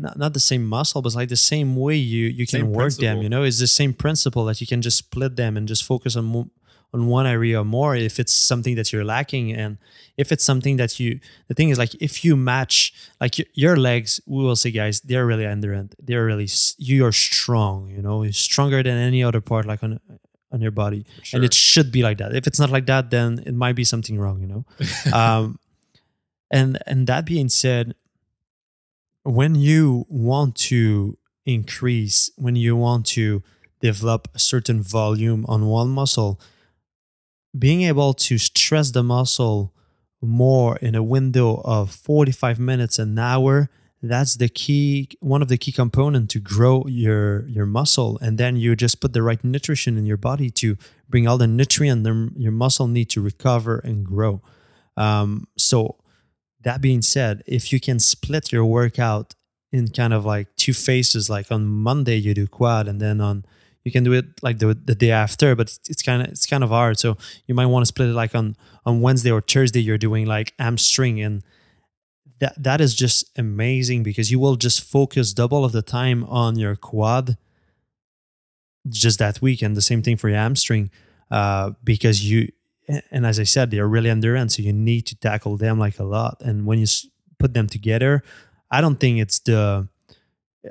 not, 0.00 0.18
not 0.18 0.32
the 0.32 0.40
same 0.40 0.64
muscle 0.64 1.02
but 1.02 1.14
like 1.14 1.28
the 1.28 1.36
same 1.36 1.76
way 1.76 1.96
you 1.96 2.26
you 2.26 2.46
can 2.46 2.60
Same 2.60 2.72
work 2.72 2.94
them 2.94 3.22
you 3.22 3.28
know? 3.28 3.42
It's 3.42 3.58
the 3.58 3.66
same 3.66 3.92
principle 3.94 4.44
that 4.46 4.60
you 4.60 4.66
can 4.66 4.82
just 4.82 4.98
split 4.98 5.36
them 5.36 5.56
and 5.56 5.68
just 5.68 5.84
focus 5.84 6.16
on 6.16 6.24
mo- 6.24 6.50
on 6.92 7.06
one 7.06 7.26
area 7.26 7.62
more 7.62 7.94
if 7.94 8.18
it's 8.18 8.32
something 8.32 8.74
that 8.74 8.92
you're 8.92 9.04
lacking. 9.04 9.52
And 9.52 9.78
if 10.16 10.32
it's 10.32 10.44
something 10.44 10.76
that 10.76 10.98
you 10.98 11.20
the 11.48 11.54
thing 11.54 11.68
is 11.68 11.78
like 11.78 11.94
if 12.00 12.24
you 12.24 12.36
match 12.36 12.92
like 13.20 13.38
your, 13.38 13.46
your 13.54 13.76
legs 13.76 14.20
we 14.26 14.42
will 14.42 14.56
say 14.56 14.70
guys 14.70 15.00
they're 15.02 15.26
really 15.26 15.44
endurant 15.44 15.94
they're 16.02 16.24
really 16.24 16.48
you 16.78 17.04
are 17.04 17.12
strong 17.12 17.88
you 17.88 18.02
know? 18.02 18.22
You're 18.22 18.32
stronger 18.32 18.82
than 18.82 18.96
any 18.96 19.22
other 19.22 19.40
part 19.40 19.66
like 19.66 19.82
on 19.82 20.00
on 20.52 20.60
your 20.60 20.72
body. 20.72 21.04
For 21.24 21.36
and 21.36 21.44
it 21.44 21.54
should 21.54 21.92
be 21.92 22.02
like 22.02 22.18
that. 22.18 22.34
If 22.34 22.46
it's 22.48 22.58
not 22.58 22.70
like 22.70 22.86
that 22.86 23.10
then 23.10 23.42
it 23.46 23.54
might 23.54 23.76
be 23.76 23.84
something 23.84 24.18
wrong 24.18 24.40
you 24.40 24.48
know? 24.48 24.64
Um 25.12 25.58
and 26.50 26.78
and 26.86 27.06
that 27.06 27.24
being 27.24 27.48
said 27.48 27.94
when 29.22 29.54
you 29.54 30.06
want 30.08 30.54
to 30.56 31.16
increase 31.46 32.30
when 32.36 32.54
you 32.54 32.76
want 32.76 33.06
to 33.06 33.42
develop 33.80 34.28
a 34.34 34.38
certain 34.38 34.82
volume 34.82 35.44
on 35.48 35.66
one 35.66 35.88
muscle 35.88 36.38
being 37.58 37.82
able 37.82 38.12
to 38.12 38.38
stress 38.38 38.90
the 38.90 39.02
muscle 39.02 39.74
more 40.20 40.76
in 40.76 40.94
a 40.94 41.02
window 41.02 41.62
of 41.64 41.90
45 41.90 42.58
minutes 42.58 42.98
an 42.98 43.18
hour 43.18 43.70
that's 44.02 44.36
the 44.36 44.48
key 44.48 45.08
one 45.20 45.42
of 45.42 45.48
the 45.48 45.58
key 45.58 45.72
component 45.72 46.30
to 46.30 46.40
grow 46.40 46.86
your 46.86 47.46
your 47.48 47.66
muscle. 47.66 48.18
And 48.22 48.38
then 48.38 48.56
you 48.56 48.74
just 48.74 49.00
put 49.00 49.12
the 49.12 49.22
right 49.22 49.42
nutrition 49.44 49.98
in 49.98 50.06
your 50.06 50.16
body 50.16 50.50
to 50.50 50.76
bring 51.08 51.28
all 51.28 51.36
the 51.36 51.46
nutrient 51.46 52.06
your 52.38 52.52
muscle 52.52 52.88
need 52.88 53.10
to 53.10 53.20
recover 53.20 53.78
and 53.78 54.04
grow. 54.04 54.40
Um, 54.96 55.48
so 55.56 55.96
that 56.62 56.80
being 56.80 57.02
said 57.02 57.42
if 57.46 57.72
you 57.72 57.80
can 57.80 57.98
split 57.98 58.52
your 58.52 58.64
workout 58.64 59.34
in 59.72 59.88
kind 59.88 60.12
of 60.12 60.24
like 60.24 60.48
two 60.56 60.72
phases 60.72 61.30
like 61.30 61.50
on 61.50 61.66
monday 61.66 62.16
you 62.16 62.34
do 62.34 62.46
quad 62.46 62.88
and 62.88 63.00
then 63.00 63.20
on 63.20 63.44
you 63.84 63.90
can 63.90 64.04
do 64.04 64.12
it 64.12 64.26
like 64.42 64.58
the, 64.58 64.74
the 64.74 64.94
day 64.94 65.10
after 65.10 65.54
but 65.56 65.78
it's, 65.88 66.02
kind 66.02 66.22
of 66.22 66.28
it's 66.28 66.46
kind 66.46 66.62
of 66.62 66.70
hard. 66.70 66.98
So 66.98 67.16
you 67.46 67.54
might 67.54 67.66
want 67.66 67.82
to 67.82 67.86
split 67.86 68.10
it 68.10 68.14
like 68.14 68.34
on 68.34 68.56
on 68.84 69.00
wednesday 69.00 69.30
or 69.30 69.40
thursday 69.40 69.80
you're 69.80 69.98
doing 69.98 70.26
like 70.26 70.52
hamstring 70.58 71.20
and 71.20 71.42
that 72.40 72.54
that 72.62 72.80
is 72.80 72.94
just 72.94 73.30
amazing 73.38 74.02
because 74.02 74.30
you 74.30 74.38
will 74.38 74.56
just 74.56 74.82
focus 74.82 75.32
double 75.32 75.64
of 75.64 75.72
the 75.72 75.82
time 75.82 76.24
on 76.24 76.58
your 76.58 76.76
quad 76.76 77.36
just 78.88 79.18
that 79.18 79.42
week 79.42 79.60
and 79.62 79.76
the 79.76 79.82
same 79.82 80.02
thing 80.02 80.16
for 80.16 80.28
your 80.28 80.38
hamstring 80.38 80.90
uh, 81.30 81.72
because 81.84 82.28
you 82.28 82.48
and 83.10 83.26
as 83.26 83.38
i 83.38 83.44
said 83.44 83.70
they're 83.70 83.88
really 83.88 84.10
endurance 84.10 84.56
so 84.56 84.62
you 84.62 84.72
need 84.72 85.02
to 85.06 85.14
tackle 85.16 85.56
them 85.56 85.78
like 85.78 85.98
a 85.98 86.04
lot. 86.04 86.40
And 86.40 86.66
when 86.66 86.78
you 86.78 86.86
put 87.38 87.54
them 87.54 87.66
together 87.66 88.22
i 88.70 88.80
don't 88.80 88.98
think 89.00 89.18
it's 89.18 89.38
the 89.38 89.88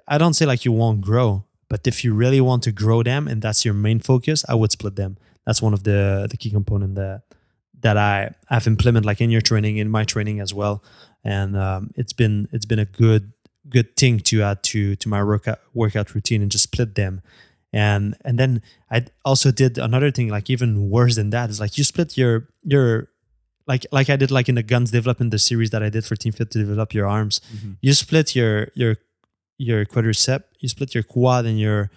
i 0.07 0.17
don't 0.17 0.33
say 0.33 0.45
like 0.45 0.65
you 0.65 0.71
won't 0.71 1.01
grow 1.01 1.43
but 1.69 1.85
if 1.88 2.03
you 2.03 2.13
really 2.13 2.41
want 2.41 2.63
to 2.63 2.71
grow 2.71 3.03
them 3.03 3.27
and 3.27 3.41
that's 3.41 3.63
your 3.63 3.73
main 3.73 3.99
focus 3.99 4.43
i 4.49 4.55
would 4.55 4.71
split 4.71 4.95
them. 4.95 5.17
That's 5.45 5.61
one 5.61 5.73
of 5.73 5.83
the 5.83 6.27
the 6.29 6.38
key 6.38 6.51
component 6.51 6.95
that 6.95 7.23
that 7.81 7.97
i 7.97 8.31
have 8.49 8.67
implemented 8.67 9.05
like 9.05 9.21
in 9.21 9.31
your 9.31 9.41
training 9.41 9.77
in 9.77 9.89
my 9.89 10.03
training 10.03 10.39
as 10.39 10.53
well. 10.53 10.83
And 11.23 11.57
um, 11.57 11.91
it's 11.95 12.13
been 12.13 12.47
it's 12.51 12.65
been 12.65 12.79
a 12.79 12.85
good 12.85 13.33
good 13.67 13.95
thing 13.95 14.19
to 14.19 14.41
add 14.41 14.63
to 14.63 14.95
to 14.95 15.09
my 15.09 15.23
workout 15.23 15.59
workout 15.73 16.13
routine 16.15 16.41
and 16.41 16.51
just 16.51 16.63
split 16.63 16.95
them 16.95 17.21
and 17.71 18.15
and 18.25 18.38
then 18.39 18.61
i 18.91 19.05
also 19.23 19.51
did 19.51 19.77
another 19.77 20.11
thing 20.11 20.29
like 20.29 20.49
even 20.49 20.89
worse 20.89 21.15
than 21.15 21.29
that 21.29 21.49
is 21.49 21.59
like 21.59 21.77
you 21.77 21.83
split 21.83 22.17
your 22.17 22.47
your 22.63 23.07
like 23.67 23.85
like 23.91 24.09
i 24.09 24.15
did 24.15 24.31
like 24.31 24.49
in 24.49 24.55
the 24.55 24.63
guns 24.63 24.89
development 24.91 25.29
the 25.31 25.38
series 25.39 25.69
that 25.69 25.83
i 25.83 25.89
did 25.89 26.03
for 26.03 26.15
team 26.15 26.31
fit 26.33 26.49
to 26.51 26.59
develop 26.59 26.93
your 26.93 27.07
arms. 27.07 27.39
Mhm. 27.53 27.77
you 27.81 27.93
split 27.93 28.35
your 28.35 28.69
your 28.73 28.97
your 29.57 29.85
quadricep 29.85 30.43
you 30.59 30.67
split 30.69 30.93
your 30.95 31.03
quad 31.03 31.45
and 31.45 31.59
your 31.59 31.91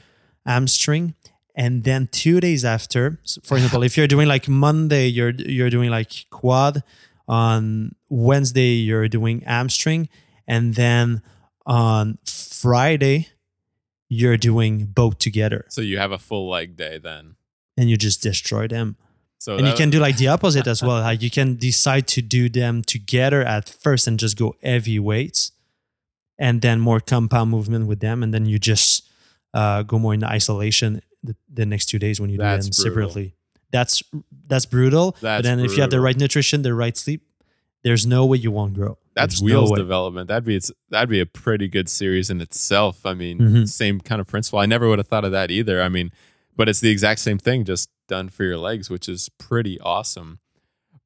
hamstring. 0.44 1.14
And 1.54 1.84
then 1.84 2.08
two 2.10 2.40
days 2.40 2.64
after 2.64 3.18
for 3.44 3.56
example 3.58 3.82
if 3.82 3.96
you're 3.96 4.08
doing 4.08 4.26
like 4.28 4.48
monday 4.48 5.06
you're 5.06 5.30
you're 5.30 5.70
doing 5.70 5.90
like 5.90 6.12
quad. 6.30 6.82
On 7.28 7.94
wednesday 8.10 8.72
you're 8.88 9.08
doing 9.08 9.40
hamstring. 9.42 10.08
And 10.46 10.74
then 10.74 11.22
on 11.64 12.18
friday 12.26 13.28
you're 14.20 14.36
doing 14.36 14.74
both 14.84 15.16
together. 15.18 15.64
So 15.68 15.80
you 15.80 15.96
have 15.98 16.12
a 16.12 16.18
full 16.18 16.46
leg 16.54 16.76
day 16.76 16.98
then. 16.98 17.24
and 17.78 17.88
you 17.90 17.96
just 17.96 18.22
destroy 18.22 18.68
them. 18.68 18.96
So 19.38 19.56
and 19.56 19.66
you 19.66 19.74
can 19.74 19.90
do 19.90 19.98
like 20.06 20.18
the 20.18 20.28
opposite 20.36 20.66
as 20.66 20.82
well. 20.82 21.00
Like 21.00 21.22
you 21.22 21.30
can 21.30 21.56
decide 21.56 22.06
to 22.08 22.20
do 22.22 22.48
them 22.48 22.82
together 22.82 23.40
at 23.42 23.68
first 23.84 24.06
and 24.06 24.18
just 24.20 24.36
go 24.38 24.54
heavy 24.62 24.98
weights 24.98 25.52
and 26.38 26.60
then 26.60 26.78
more 26.78 27.00
compound 27.00 27.50
movement 27.50 27.86
with 27.86 28.00
them. 28.00 28.22
And 28.22 28.32
then 28.34 28.44
you 28.46 28.58
just 28.58 29.08
uh, 29.54 29.82
go 29.82 29.98
more 29.98 30.14
in 30.14 30.22
isolation 30.24 31.00
the, 31.24 31.34
the 31.52 31.64
next 31.64 31.86
two 31.86 31.98
days 31.98 32.20
when 32.20 32.30
you 32.30 32.36
That's 32.38 32.68
do 32.68 32.70
them 32.70 32.92
brutal. 32.94 33.10
separately. 33.10 33.34
That's 33.72 34.02
that's 34.46 34.66
brutal. 34.66 35.12
But 35.12 35.20
That's 35.22 35.44
then 35.44 35.60
if 35.60 35.74
you 35.76 35.80
have 35.80 35.90
the 35.90 36.00
right 36.00 36.18
nutrition 36.18 36.60
the 36.62 36.74
right 36.74 36.96
sleep 36.96 37.22
there's 37.84 38.06
no 38.06 38.24
way 38.26 38.38
you 38.38 38.50
won't 38.50 38.74
grow 38.74 38.96
That's 39.14 39.40
There's 39.40 39.42
wheels 39.42 39.70
way. 39.72 39.76
development. 39.76 40.28
That'd 40.28 40.44
be 40.44 40.56
it's, 40.56 40.70
that'd 40.90 41.08
be 41.10 41.20
a 41.20 41.26
pretty 41.26 41.68
good 41.68 41.88
series 41.88 42.30
in 42.30 42.40
itself. 42.40 43.04
I 43.04 43.12
mean, 43.14 43.38
Mhm. 43.38 43.68
same 43.68 44.00
kind 44.00 44.20
of 44.20 44.26
principle. 44.26 44.58
I 44.60 44.66
never 44.66 44.88
would 44.88 44.98
have 44.98 45.08
thought 45.08 45.24
of 45.24 45.32
that 45.32 45.50
either. 45.50 45.82
I 45.82 45.88
mean, 45.90 46.10
but 46.56 46.68
it's 46.68 46.80
the 46.80 46.90
exact 46.90 47.20
same 47.20 47.38
thing, 47.38 47.64
just 47.64 47.90
done 48.08 48.28
for 48.30 48.44
your 48.44 48.56
legs, 48.58 48.88
which 48.88 49.08
is 49.08 49.28
pretty 49.38 49.78
awesome. 49.80 50.38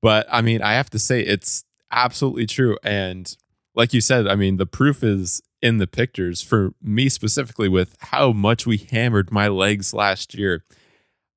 But 0.03 0.27
I 0.31 0.41
mean, 0.43 0.63
I 0.63 0.75
have 0.75 0.91
to 0.91 0.99
say 1.01 1.21
it's 1.23 1.65
absolutely 1.91 2.47
true. 2.47 2.79
And 2.85 3.35
like 3.75 3.93
you 3.93 4.01
said, 4.01 4.27
I 4.29 4.35
mean, 4.37 4.57
the 4.57 4.67
proof 4.67 5.03
is 5.03 5.41
in 5.63 5.79
the 5.79 5.87
pictures 5.87 6.43
for 6.43 6.75
me 6.83 7.09
specifically 7.09 7.69
with 7.69 7.97
how 8.01 8.31
much 8.33 8.67
we 8.67 8.77
hammered 8.77 9.33
my 9.33 9.49
legs 9.49 9.93
last 9.95 10.35
year. 10.35 10.65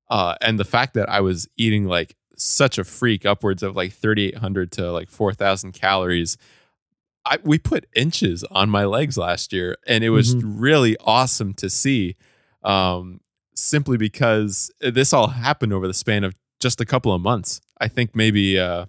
Uh, 0.08 0.34
and 0.40 0.58
the 0.58 0.64
fact 0.64 0.94
that 0.94 1.08
I 1.08 1.20
was 1.20 1.48
eating 1.56 1.84
like 1.86 2.16
such 2.40 2.78
a 2.78 2.84
freak, 2.84 3.26
upwards 3.26 3.62
of 3.62 3.76
like 3.76 3.92
3,800 3.92 4.72
to 4.72 4.90
like 4.92 5.10
4,000 5.10 5.72
calories. 5.72 6.36
I, 7.24 7.38
we 7.42 7.58
put 7.58 7.86
inches 7.94 8.44
on 8.50 8.70
my 8.70 8.84
legs 8.84 9.18
last 9.18 9.52
year, 9.52 9.76
and 9.86 10.02
it 10.02 10.10
was 10.10 10.34
really 10.42 10.96
awesome 11.00 11.54
to 11.54 11.68
see. 11.68 12.16
Um, 12.62 13.20
simply 13.54 13.96
because 13.96 14.70
this 14.80 15.12
all 15.12 15.28
happened 15.28 15.72
over 15.72 15.86
the 15.86 15.94
span 15.94 16.24
of 16.24 16.34
just 16.60 16.80
a 16.80 16.86
couple 16.86 17.12
of 17.12 17.20
months. 17.20 17.60
I 17.80 17.88
think 17.88 18.14
maybe 18.14 18.58
uh, 18.58 18.86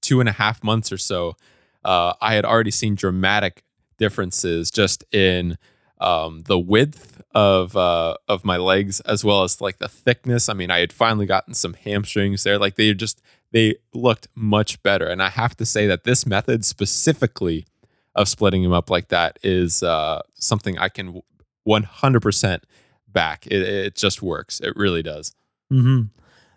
two 0.00 0.20
and 0.20 0.28
a 0.28 0.32
half 0.32 0.62
months 0.62 0.92
or 0.92 0.98
so. 0.98 1.36
Uh, 1.84 2.14
I 2.20 2.34
had 2.34 2.44
already 2.44 2.70
seen 2.70 2.94
dramatic 2.94 3.62
differences 3.98 4.70
just 4.70 5.04
in 5.12 5.58
um, 6.00 6.42
the 6.46 6.58
width 6.58 7.22
of 7.34 7.76
uh, 7.76 8.16
of 8.28 8.44
my 8.44 8.56
legs 8.56 9.00
as 9.00 9.24
well 9.24 9.42
as 9.42 9.60
like 9.60 9.78
the 9.78 9.88
thickness. 9.88 10.48
I 10.48 10.54
mean, 10.54 10.70
I 10.70 10.78
had 10.78 10.92
finally 10.92 11.26
gotten 11.26 11.54
some 11.54 11.74
hamstrings 11.74 12.42
there. 12.44 12.58
Like 12.58 12.76
they 12.76 12.92
just 12.94 13.20
they 13.52 13.76
looked 13.94 14.28
much 14.34 14.82
better. 14.82 15.06
And 15.06 15.22
I 15.22 15.28
have 15.30 15.56
to 15.56 15.66
say 15.66 15.86
that 15.86 16.04
this 16.04 16.26
method 16.26 16.64
specifically 16.64 17.66
of 18.14 18.28
splitting 18.28 18.62
them 18.62 18.72
up 18.72 18.90
like 18.90 19.08
that 19.08 19.38
is 19.42 19.82
uh, 19.82 20.22
something 20.34 20.76
I 20.78 20.88
can 20.88 21.20
100% 21.66 22.62
back. 23.06 23.46
It, 23.46 23.62
it 23.62 23.94
just 23.96 24.22
works. 24.22 24.60
It 24.60 24.74
really 24.76 25.02
does. 25.02 25.34
hmm 25.70 26.02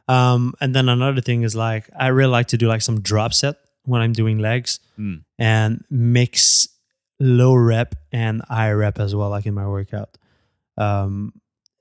Um, 0.08 0.54
and 0.60 0.74
then 0.76 0.90
another 0.90 1.22
thing 1.22 1.44
is 1.44 1.56
like 1.56 1.90
I 1.98 2.08
really 2.08 2.32
like 2.32 2.48
to 2.48 2.58
do 2.58 2.68
like 2.68 2.82
some 2.82 3.02
drop 3.02 3.34
set 3.34 3.56
when 3.86 4.02
I'm 4.02 4.14
doing 4.14 4.40
legs 4.40 4.80
Mm. 5.00 5.24
and 5.40 5.84
mix 5.90 6.68
low 7.22 7.54
rep 7.54 7.96
and 8.12 8.42
high 8.50 8.72
rep 8.72 9.00
as 9.00 9.16
well, 9.16 9.30
like 9.30 9.46
in 9.46 9.54
my 9.54 9.68
workout. 9.68 10.18
Um, 10.78 11.34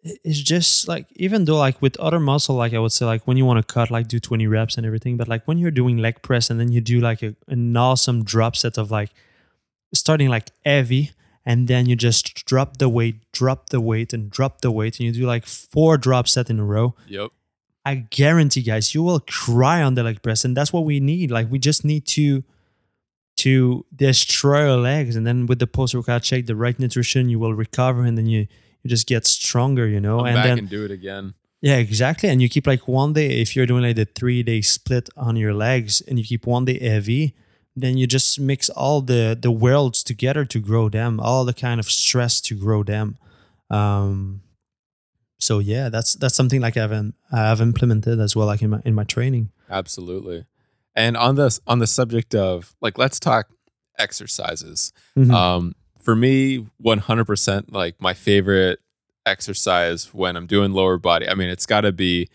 it's 0.03 0.41
just 0.41 0.87
like 0.87 1.07
even 1.17 1.45
though 1.45 1.57
like 1.57 1.81
with 1.83 1.99
other 1.99 2.21
muscle, 2.21 2.57
like 2.57 2.75
I 2.75 2.79
would 2.79 2.93
say 2.93 3.07
like 3.07 3.27
when 3.27 3.37
you 3.37 3.45
want 3.45 3.67
to 3.67 3.73
cut, 3.75 3.91
like 3.91 4.07
do 4.09 4.21
20 4.21 4.47
reps 4.47 4.77
and 4.77 4.87
everything, 4.87 5.17
but 5.17 5.29
like 5.29 5.47
when 5.47 5.59
you're 5.59 5.71
doing 5.71 5.99
leg 5.99 6.23
press 6.23 6.51
and 6.51 6.61
then 6.61 6.71
you 6.71 6.81
do 6.81 7.01
like 7.01 7.23
a, 7.23 7.35
an 7.49 7.77
awesome 7.77 8.23
drop 8.25 8.57
set 8.57 8.79
of 8.79 8.91
like 8.91 9.11
starting 9.93 10.29
like 10.29 10.51
heavy 10.65 11.13
and 11.45 11.69
then 11.69 11.87
you 11.87 11.97
just 11.97 12.45
drop 12.47 12.77
the 12.77 12.89
weight, 12.89 13.17
drop 13.33 13.71
the 13.71 13.81
weight, 13.81 14.13
and 14.13 14.31
drop 14.31 14.61
the 14.61 14.71
weight, 14.71 14.99
and 14.99 15.07
you 15.07 15.13
do 15.13 15.27
like 15.27 15.47
four 15.47 15.97
drop 15.97 16.29
set 16.29 16.51
in 16.51 16.61
a 16.61 16.65
row 16.65 16.95
Yep. 17.09 17.31
I 17.85 17.95
guarantee, 17.95 18.61
guys, 18.63 18.95
you 18.95 19.03
will 19.03 19.21
cry 19.21 19.83
on 19.83 19.95
the 19.95 20.03
leg 20.03 20.23
press, 20.23 20.45
and 20.45 20.55
that's 20.55 20.71
what 20.71 20.85
we 20.85 21.01
need. 21.01 21.31
Like 21.31 21.51
we 21.51 21.59
just 21.59 21.83
need 21.83 22.07
to 22.09 22.45
to 23.45 23.85
destroy 23.95 24.67
your 24.69 24.77
legs, 24.77 25.17
and 25.17 25.27
then 25.27 25.47
with 25.47 25.59
the 25.59 25.67
post 25.67 25.95
workout 25.95 26.25
shake, 26.25 26.47
the 26.47 26.57
right 26.57 26.79
nutrition, 26.79 27.29
you 27.29 27.39
will 27.39 27.55
recover, 27.55 28.03
and 28.05 28.17
then 28.19 28.27
you 28.27 28.47
you 28.83 28.89
just 28.89 29.07
get 29.07 29.27
stronger, 29.27 29.87
you 29.87 30.01
know. 30.01 30.19
Come 30.19 30.27
and 30.27 30.35
back 30.37 30.45
then 30.47 30.59
and 30.59 30.69
do 30.69 30.85
it 30.85 30.91
again. 30.91 31.35
yeah, 31.61 31.77
exactly. 31.77 32.29
And 32.31 32.41
you 32.43 32.49
keep 32.49 32.67
like 32.67 32.89
one 32.89 33.13
day, 33.13 33.41
if 33.43 33.55
you're 33.55 33.67
doing 33.67 33.83
like 33.83 33.97
the 33.97 34.07
three 34.07 34.43
day 34.43 34.61
split 34.63 35.09
on 35.17 35.37
your 35.37 35.55
legs 35.55 36.01
and 36.07 36.19
you 36.19 36.25
keep 36.25 36.47
one 36.47 36.65
day 36.65 36.79
heavy, 36.79 37.35
then 37.77 37.99
you 37.99 38.07
just 38.07 38.41
mix 38.41 38.71
all 38.71 39.01
the 39.03 39.37
the 39.41 39.51
worlds 39.51 40.03
together 40.03 40.45
to 40.45 40.59
grow 40.61 40.89
them, 40.89 41.21
all 41.21 41.45
the 41.45 41.55
kind 41.55 41.79
of 41.81 41.87
stress 41.87 42.41
to 42.43 42.55
grow 42.55 42.83
them. 42.83 43.17
Um, 43.71 44.43
so 45.39 45.59
yeah, 45.59 45.89
that's 45.89 46.15
that's 46.15 46.35
something 46.35 46.61
like 46.61 46.77
I've 46.77 47.13
I've 47.33 47.61
implemented 47.61 48.21
as 48.21 48.35
well, 48.37 48.47
like 48.47 48.63
in 48.63 48.71
my 48.71 48.81
in 48.85 48.95
my 48.95 49.05
training. 49.05 49.51
Absolutely. 49.69 50.47
And 51.01 51.17
on 51.17 51.35
this 51.37 51.61
on 51.67 51.79
the 51.79 51.87
subject 51.87 52.35
of 52.35 52.75
like 52.81 52.99
let's 52.99 53.19
talk 53.19 53.49
exercises. 53.99 54.93
Mhm. 55.17 55.33
Um 55.33 55.75
for 55.99 56.17
me 56.17 56.67
100% 56.83 57.73
like 57.73 58.01
my 58.01 58.15
favorite 58.15 58.79
exercise 59.27 60.15
when 60.15 60.37
I'm 60.37 60.47
doing 60.47 60.73
lower 60.73 60.99
body. 60.99 61.29
I 61.29 61.35
mean 61.35 61.49
it's 61.49 61.67
got 61.67 61.83
to 61.83 61.93
be 61.93 62.29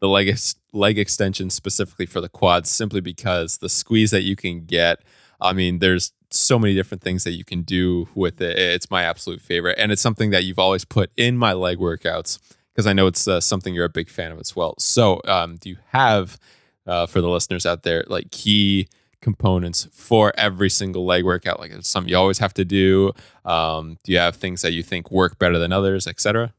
the 0.00 0.08
leg 0.08 0.28
ex- 0.28 0.56
leg 0.72 0.98
extension 0.98 1.50
specifically 1.50 2.06
for 2.06 2.20
the 2.20 2.28
quads 2.28 2.70
simply 2.70 3.00
because 3.00 3.58
the 3.58 3.68
squeeze 3.68 4.10
that 4.10 4.22
you 4.22 4.36
can 4.36 4.64
get. 4.64 5.00
I 5.40 5.52
mean 5.52 5.78
there's 5.78 6.12
so 6.30 6.58
many 6.58 6.74
different 6.74 7.02
things 7.02 7.24
that 7.24 7.32
you 7.32 7.44
can 7.44 7.62
do 7.62 8.08
with 8.14 8.40
it. 8.40 8.58
It's 8.58 8.90
my 8.90 9.02
absolute 9.02 9.40
favorite 9.40 9.78
and 9.78 9.92
it's 9.92 10.02
something 10.02 10.30
that 10.30 10.44
you've 10.44 10.58
always 10.58 10.84
put 10.84 11.10
in 11.16 11.36
my 11.36 11.52
leg 11.52 11.78
workouts 11.78 12.38
because 12.72 12.86
I 12.86 12.92
know 12.92 13.06
it's 13.06 13.28
uh, 13.28 13.40
something 13.40 13.74
you're 13.74 13.84
a 13.84 13.90
big 14.00 14.08
fan 14.08 14.32
of 14.32 14.40
as 14.40 14.56
well. 14.56 14.74
So, 14.78 15.20
um, 15.26 15.56
do 15.56 15.68
you 15.68 15.76
have 15.90 16.38
uh, 16.86 17.06
for 17.06 17.20
the 17.20 17.28
listeners 17.28 17.66
out 17.66 17.82
there 17.82 18.04
like 18.08 18.30
key 18.30 18.88
components 19.20 19.88
for 19.92 20.32
every 20.36 20.70
single 20.70 21.04
leg 21.04 21.24
workout? 21.24 21.60
Like, 21.60 21.70
it's 21.70 21.88
something 21.88 22.10
you 22.10 22.16
always 22.16 22.38
have 22.38 22.54
to 22.54 22.64
do. 22.64 23.12
Um, 23.44 23.98
do 24.04 24.12
you 24.12 24.18
have 24.18 24.36
things 24.36 24.62
that 24.62 24.72
you 24.72 24.82
think 24.82 25.10
work 25.10 25.38
better 25.38 25.58
than 25.58 25.72
others, 25.72 26.06
etc.? 26.06 26.54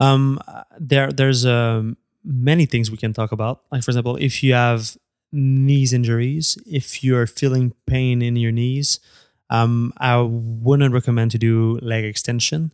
Um, 0.00 0.38
there 0.78 1.10
there's 1.10 1.46
um 1.46 1.96
many 2.22 2.66
things 2.66 2.90
we 2.90 2.96
can 2.96 3.12
talk 3.12 3.32
about. 3.32 3.62
Like 3.70 3.82
for 3.82 3.90
example, 3.90 4.16
if 4.16 4.42
you 4.42 4.52
have 4.52 4.96
knees 5.32 5.92
injuries, 5.92 6.58
if 6.66 7.02
you're 7.02 7.26
feeling 7.26 7.72
pain 7.86 8.20
in 8.20 8.36
your 8.36 8.52
knees, 8.52 9.00
um, 9.50 9.92
I 9.98 10.20
wouldn't 10.20 10.92
recommend 10.92 11.30
to 11.32 11.38
do 11.38 11.78
leg 11.82 12.04
extension, 12.04 12.72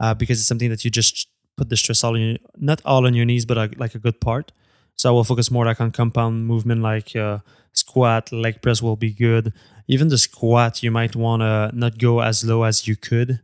uh, 0.00 0.14
because 0.14 0.38
it's 0.38 0.48
something 0.48 0.70
that 0.70 0.84
you 0.84 0.90
just 0.90 1.28
put 1.56 1.70
the 1.70 1.76
stress 1.76 2.04
all 2.04 2.14
in 2.14 2.22
your, 2.22 2.38
not 2.56 2.82
all 2.84 3.06
on 3.06 3.14
your 3.14 3.24
knees, 3.24 3.44
but 3.44 3.56
uh, 3.56 3.68
like 3.76 3.94
a 3.94 3.98
good 3.98 4.20
part. 4.20 4.52
So 4.96 5.08
I 5.08 5.12
will 5.12 5.24
focus 5.24 5.50
more 5.50 5.64
like 5.64 5.80
on 5.80 5.90
compound 5.90 6.46
movement, 6.46 6.82
like 6.82 7.14
uh, 7.16 7.38
squat, 7.72 8.32
leg 8.32 8.62
press 8.62 8.80
will 8.80 8.96
be 8.96 9.12
good. 9.12 9.52
Even 9.88 10.08
the 10.08 10.18
squat, 10.18 10.82
you 10.82 10.90
might 10.90 11.14
want 11.14 11.42
to 11.42 11.70
not 11.74 11.98
go 11.98 12.20
as 12.20 12.44
low 12.44 12.62
as 12.62 12.88
you 12.88 12.96
could 12.96 13.40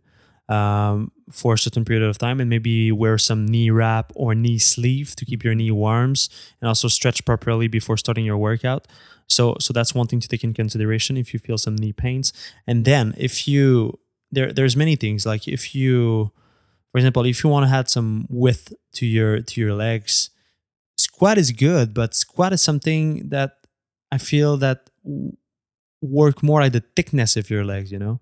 um, 0.48 1.12
for 1.30 1.54
a 1.54 1.58
certain 1.58 1.84
period 1.84 2.06
of 2.06 2.18
time 2.18 2.40
and 2.40 2.50
maybe 2.50 2.90
wear 2.90 3.16
some 3.18 3.46
knee 3.46 3.70
wrap 3.70 4.12
or 4.14 4.34
knee 4.34 4.58
sleeve 4.58 5.14
to 5.16 5.24
keep 5.24 5.44
your 5.44 5.54
knee 5.54 5.70
warm 5.70 6.14
and 6.60 6.68
also 6.68 6.88
stretch 6.88 7.24
properly 7.24 7.68
before 7.68 7.96
starting 7.96 8.24
your 8.24 8.36
workout. 8.36 8.86
So 9.28 9.56
so 9.60 9.72
that's 9.72 9.94
one 9.94 10.08
thing 10.08 10.18
to 10.20 10.28
take 10.28 10.42
in 10.42 10.52
consideration 10.52 11.16
if 11.16 11.32
you 11.32 11.38
feel 11.38 11.56
some 11.56 11.76
knee 11.76 11.92
pains. 11.92 12.32
And 12.66 12.84
then 12.84 13.14
if 13.16 13.46
you 13.46 14.00
there 14.32 14.52
there's 14.52 14.76
many 14.76 14.96
things 14.96 15.24
like 15.24 15.46
if 15.46 15.74
you 15.74 16.32
for 16.90 16.98
example 16.98 17.24
if 17.24 17.44
you 17.44 17.50
want 17.50 17.68
to 17.68 17.72
add 17.72 17.88
some 17.88 18.26
width 18.28 18.72
to 18.94 19.06
your 19.06 19.40
to 19.40 19.60
your 19.60 19.74
legs 19.74 20.30
squat 21.20 21.36
is 21.36 21.52
good 21.52 21.92
but 21.92 22.14
squat 22.14 22.50
is 22.52 22.62
something 22.62 23.28
that 23.28 23.58
I 24.10 24.16
feel 24.16 24.56
that 24.56 24.88
work 26.00 26.42
more 26.42 26.60
like 26.60 26.72
the 26.72 26.82
thickness 26.96 27.36
of 27.36 27.50
your 27.50 27.62
legs, 27.62 27.92
you 27.92 27.98
know? 27.98 28.20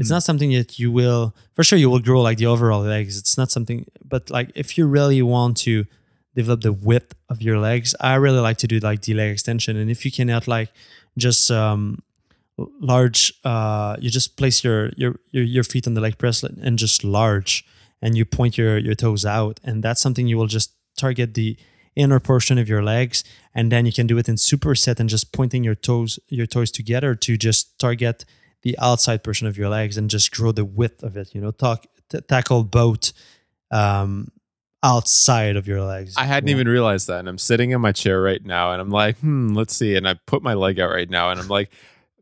It's 0.00 0.10
not 0.10 0.22
something 0.22 0.50
that 0.52 0.78
you 0.78 0.90
will, 0.90 1.34
for 1.54 1.62
sure, 1.62 1.78
you 1.78 1.90
will 1.90 2.00
grow 2.00 2.20
like 2.20 2.38
the 2.38 2.46
overall 2.46 2.82
legs. 2.82 3.18
It's 3.18 3.36
not 3.36 3.50
something, 3.50 3.86
but 4.04 4.30
like 4.30 4.50
if 4.54 4.76
you 4.78 4.86
really 4.86 5.22
want 5.22 5.56
to 5.58 5.84
develop 6.34 6.62
the 6.62 6.72
width 6.72 7.14
of 7.28 7.42
your 7.42 7.58
legs, 7.58 7.94
I 8.00 8.14
really 8.14 8.40
like 8.40 8.58
to 8.58 8.66
do 8.66 8.78
like 8.78 9.02
the 9.02 9.14
leg 9.14 9.30
extension. 9.32 9.76
And 9.76 9.90
if 9.90 10.04
you 10.04 10.10
cannot 10.10 10.48
like 10.48 10.70
just 11.16 11.50
um, 11.50 12.02
large, 12.80 13.32
uh, 13.44 13.96
you 14.00 14.10
just 14.10 14.36
place 14.36 14.64
your, 14.64 14.90
your 14.96 15.20
your 15.30 15.44
your 15.44 15.64
feet 15.64 15.86
on 15.86 15.94
the 15.94 16.00
leg 16.00 16.18
press 16.18 16.42
and 16.42 16.78
just 16.78 17.04
large, 17.04 17.64
and 18.02 18.16
you 18.16 18.24
point 18.24 18.58
your 18.58 18.78
your 18.78 18.94
toes 18.94 19.24
out, 19.24 19.60
and 19.62 19.84
that's 19.84 20.00
something 20.00 20.26
you 20.26 20.38
will 20.38 20.48
just 20.48 20.72
target 20.96 21.34
the 21.34 21.56
inner 21.96 22.20
portion 22.20 22.58
of 22.58 22.68
your 22.68 22.82
legs 22.82 23.24
and 23.54 23.72
then 23.72 23.86
you 23.86 23.92
can 23.92 24.06
do 24.06 24.18
it 24.18 24.28
in 24.28 24.34
superset 24.36 25.00
and 25.00 25.08
just 25.08 25.32
pointing 25.32 25.64
your 25.64 25.74
toes 25.74 26.18
your 26.28 26.46
toes 26.46 26.70
together 26.70 27.14
to 27.14 27.36
just 27.36 27.78
target 27.78 28.24
the 28.62 28.76
outside 28.78 29.24
portion 29.24 29.46
of 29.48 29.56
your 29.56 29.68
legs 29.68 29.96
and 29.96 30.10
just 30.10 30.30
grow 30.30 30.52
the 30.52 30.64
width 30.64 31.02
of 31.02 31.16
it 31.16 31.34
you 31.34 31.40
know 31.40 31.50
talk 31.50 31.86
t- 32.10 32.20
tackle 32.28 32.62
both 32.64 33.12
um 33.70 34.28
outside 34.82 35.56
of 35.56 35.66
your 35.66 35.82
legs 35.82 36.14
I 36.16 36.24
hadn't 36.24 36.48
Yeah. 36.48 36.54
even 36.56 36.68
realized 36.68 37.06
that. 37.08 37.18
And 37.20 37.28
I'm 37.28 37.38
sitting 37.38 37.70
in 37.70 37.80
my 37.80 37.92
chair 37.92 38.20
right 38.22 38.44
now 38.44 38.72
and 38.72 38.80
I'm 38.80 38.90
like, 38.90 39.18
hmm, 39.18 39.48
let's 39.54 39.74
see. 39.74 39.96
And 39.96 40.06
I 40.06 40.14
put 40.26 40.42
my 40.42 40.54
leg 40.54 40.78
out 40.78 40.90
right 40.90 41.10
now 41.10 41.30
and 41.30 41.40
I'm 41.40 41.48
like 41.48 41.70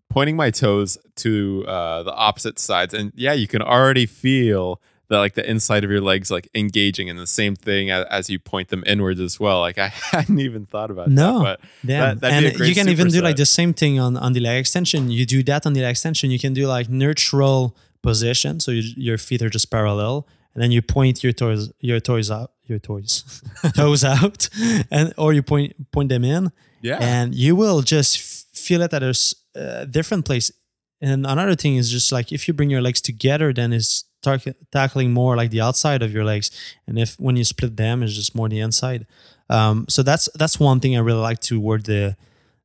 pointing 0.08 0.37
my 0.37 0.50
toes 0.50 0.96
to 1.16 1.64
uh, 1.66 2.02
the 2.04 2.14
opposite 2.14 2.58
sides. 2.58 2.94
And 2.94 3.12
yeah, 3.16 3.32
you 3.34 3.46
can 3.48 3.60
already 3.60 4.06
feel 4.06 4.80
the 5.09 5.19
like 5.19 5.35
the 5.35 5.49
inside 5.49 5.85
of 5.85 5.90
your 5.90 6.01
legs 6.01 6.31
like 6.31 6.49
engaging 6.55 7.11
and 7.11 7.19
the 7.19 7.27
same 7.27 7.55
thing 7.57 7.90
as, 7.90 8.07
as 8.11 8.31
you 8.31 8.38
point 8.38 8.69
them 8.69 8.83
inwards 8.87 9.21
as 9.21 9.38
well. 9.38 9.61
Like 9.61 9.79
I 9.79 9.88
hadn't 10.12 10.40
even 10.40 10.67
thought 10.67 10.90
about 10.90 11.09
No. 11.09 11.43
that. 11.45 11.61
But 11.61 11.87
Damn. 11.87 12.19
That- 12.19 12.21
that'd 12.21 12.40
be 12.43 12.47
a 12.47 12.59
and 12.61 12.69
you 12.69 12.75
can 12.75 12.88
even 12.88 13.09
do 13.09 13.21
like 13.21 13.37
the 13.37 13.47
same 13.47 13.73
thing 13.75 13.99
on, 14.01 14.17
on 14.17 14.33
the 14.33 14.40
leg 14.40 14.59
extension. 14.61 15.11
You 15.11 15.27
do 15.27 15.43
that 15.45 15.67
on 15.67 15.73
the 15.75 15.83
leg 15.83 15.90
extension. 15.90 16.31
You 16.31 16.38
can 16.38 16.55
do 16.55 16.67
like 16.67 16.88
neutral 16.88 17.77
position, 18.03 18.61
so 18.61 18.71
you, 18.71 18.83
your 18.97 19.19
feet 19.19 19.40
are 19.43 19.49
just 19.51 19.71
parallel, 19.71 20.27
and 20.55 20.62
then 20.62 20.71
you 20.71 20.83
point 20.83 21.23
your 21.25 21.33
toes 21.33 21.73
your 21.81 22.01
toes 22.01 22.31
out 22.31 22.51
your 22.67 22.79
toes 22.79 23.43
toes 23.75 24.05
out, 24.05 24.49
and 24.90 25.12
or 25.17 25.33
you 25.33 25.43
point 25.43 25.90
point 25.90 26.09
them 26.09 26.25
in, 26.25 26.53
yeah. 26.83 26.99
and 27.01 27.35
you 27.35 27.57
will 27.57 27.81
just 27.83 28.19
feel 28.57 28.83
it 28.83 28.93
at 28.93 29.03
a 29.03 29.14
uh, 29.59 29.85
different 29.87 30.25
place. 30.25 30.51
And 31.01 31.27
another 31.27 31.55
thing 31.55 31.77
is 31.77 31.90
just 31.90 32.12
like 32.12 32.33
if 32.33 32.47
you 32.49 32.55
bring 32.55 32.71
your 32.71 32.81
legs 32.83 33.01
together, 33.01 33.53
then 33.53 33.73
it's 33.73 34.05
tar- 34.24 34.54
tackling 34.72 35.12
more 35.12 35.37
like 35.37 35.50
the 35.50 35.60
outside 35.60 36.02
of 36.02 36.10
your 36.12 36.24
legs, 36.24 36.50
and 36.87 36.98
if 36.98 37.14
when 37.20 37.37
you 37.37 37.44
split 37.44 37.76
them, 37.76 38.02
it's 38.02 38.14
just 38.14 38.34
more 38.34 38.48
the 38.48 38.60
inside. 38.60 39.06
Um, 39.50 39.84
so 39.88 40.02
that's 40.02 40.28
that's 40.40 40.58
one 40.58 40.80
thing 40.80 40.96
I 40.96 41.00
really 41.00 41.20
like 41.30 41.40
to 41.50 41.60
work 41.60 41.82
the 41.84 42.16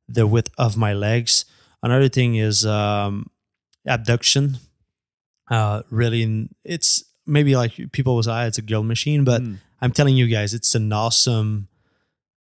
the 0.08 0.26
width 0.26 0.50
of 0.56 0.76
my 0.76 0.92
legs. 0.94 1.44
Another 1.82 2.08
thing 2.08 2.36
is 2.36 2.64
um, 2.66 3.30
abduction. 3.86 4.56
Uh, 5.50 5.82
really, 5.90 6.48
it's 6.64 7.04
maybe 7.26 7.54
like 7.62 7.72
people 7.92 8.14
will 8.14 8.22
say 8.22 8.32
"Ah, 8.32 8.46
it's 8.46 8.58
a 8.58 8.62
girl 8.70 8.82
machine, 8.82 9.24
but 9.24 9.40
Mm. 9.42 9.58
I'm 9.82 9.92
telling 9.92 10.16
you 10.16 10.26
guys, 10.36 10.52
it's 10.54 10.74
an 10.74 10.92
awesome 10.92 11.68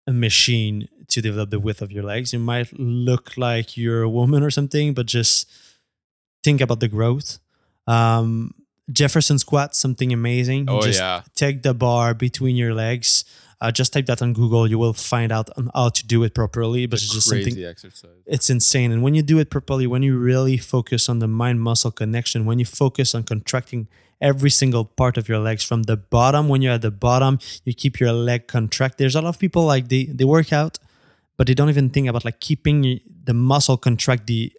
machine 0.08 0.88
to 1.08 1.22
develop 1.22 1.50
the 1.50 1.60
width 1.60 1.82
of 1.82 1.92
your 1.92 2.04
legs. 2.04 2.34
You 2.34 2.40
might 2.40 2.72
look 2.80 3.38
like 3.38 3.78
you're 3.78 4.02
a 4.04 4.10
woman 4.10 4.44
or 4.44 4.52
something, 4.52 4.94
but 4.94 5.06
just 5.06 5.50
think 6.44 6.62
about 6.62 6.80
the 6.80 6.88
growth. 6.88 7.40
Um, 7.88 8.54
Jefferson 8.92 9.38
squat, 9.40 9.76
something 9.76 10.12
amazing. 10.14 10.68
You 10.68 10.76
oh 10.76 10.82
just 10.82 11.00
yeah. 11.00 11.22
take 11.36 11.64
the 11.64 11.74
bar 11.74 12.14
between 12.14 12.56
your 12.56 12.74
legs. 12.74 13.26
Uh, 13.62 13.72
just 13.72 13.94
type 13.94 14.08
that 14.08 14.22
on 14.24 14.34
Google. 14.34 14.68
You 14.68 14.80
will 14.80 14.94
find 14.94 15.32
out 15.32 15.50
on 15.56 15.70
how 15.76 15.90
to 15.90 16.08
do 16.08 16.24
it 16.24 16.34
properly. 16.34 16.88
But 16.88 17.00
it's 17.00 17.14
just 17.14 17.30
Crazy 17.30 17.52
something 17.52 17.66
exercise. 17.66 18.10
it's 18.26 18.50
insane. 18.50 18.92
And 18.92 19.04
when 19.04 19.14
you 19.14 19.22
do 19.22 19.38
it 19.38 19.52
properly, 19.52 19.86
when 19.86 20.02
you 20.02 20.18
really 20.18 20.58
focus 20.58 21.08
on 21.08 21.20
the 21.20 21.28
mind 21.28 21.62
muscle 21.62 21.92
connection, 21.92 22.46
when 22.46 22.58
you 22.58 22.66
focus 22.66 23.14
on 23.14 23.24
contracting 23.24 23.88
every 24.20 24.50
single 24.50 24.86
part 24.86 25.16
of 25.16 25.30
your 25.30 25.38
legs 25.38 25.64
from 25.64 25.84
the 25.84 25.96
bottom, 25.96 26.50
when 26.50 26.64
you're 26.64 26.74
at 26.74 26.82
the 26.82 26.92
bottom, 26.92 27.38
you 27.64 27.74
keep 27.76 28.00
your 28.00 28.12
leg 28.12 28.48
contract. 28.48 28.98
There's 28.98 29.16
a 29.16 29.22
lot 29.22 29.30
of 29.30 29.40
people 29.40 29.64
like 29.64 29.90
they 29.90 30.06
they 30.06 30.26
work 30.26 30.52
out, 30.52 30.80
but 31.38 31.46
they 31.46 31.54
don't 31.54 31.70
even 31.70 31.92
think 31.92 32.08
about 32.08 32.26
like 32.26 32.40
keeping 32.40 33.00
the 33.26 33.34
muscle 33.34 33.78
contract 33.78 34.26
the 34.26 34.52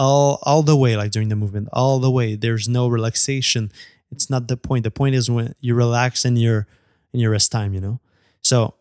all 0.00 0.38
all 0.48 0.62
the 0.64 0.76
way, 0.84 0.96
like 0.96 1.10
during 1.12 1.28
the 1.28 1.36
movement, 1.36 1.68
all 1.72 1.98
the 2.00 2.10
way. 2.18 2.28
There's 2.44 2.66
no 2.68 2.88
relaxation. 2.88 3.70
It's 4.10 4.28
not 4.30 4.48
the 4.48 4.56
point. 4.56 4.82
The 4.84 4.90
point 5.00 5.14
is 5.14 5.30
when 5.30 5.54
you 5.60 5.74
relax 5.76 6.24
in 6.24 6.36
your 6.36 6.66
in 7.12 7.20
your 7.20 7.32
rest 7.36 7.52
time, 7.52 7.74
you 7.74 7.80
know. 7.80 8.00
So 8.42 8.74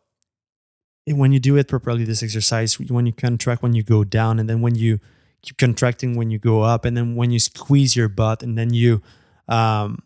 when 1.07 1.31
you 1.31 1.39
do 1.39 1.57
it 1.57 1.67
properly, 1.67 2.03
this 2.05 2.23
exercise, 2.23 2.79
when 2.79 3.05
you 3.05 3.13
contract 3.13 3.61
when 3.63 3.73
you 3.73 3.83
go 3.83 4.03
down, 4.03 4.39
and 4.39 4.47
then 4.49 4.61
when 4.61 4.75
you 4.75 4.99
keep 5.41 5.57
contracting 5.57 6.15
when 6.15 6.29
you 6.29 6.39
go 6.39 6.61
up, 6.61 6.85
and 6.85 6.95
then 6.97 7.15
when 7.15 7.31
you 7.31 7.39
squeeze 7.39 7.95
your 7.95 8.09
butt, 8.09 8.43
and 8.43 8.57
then 8.57 8.73
you 8.73 9.01
um, 9.47 9.99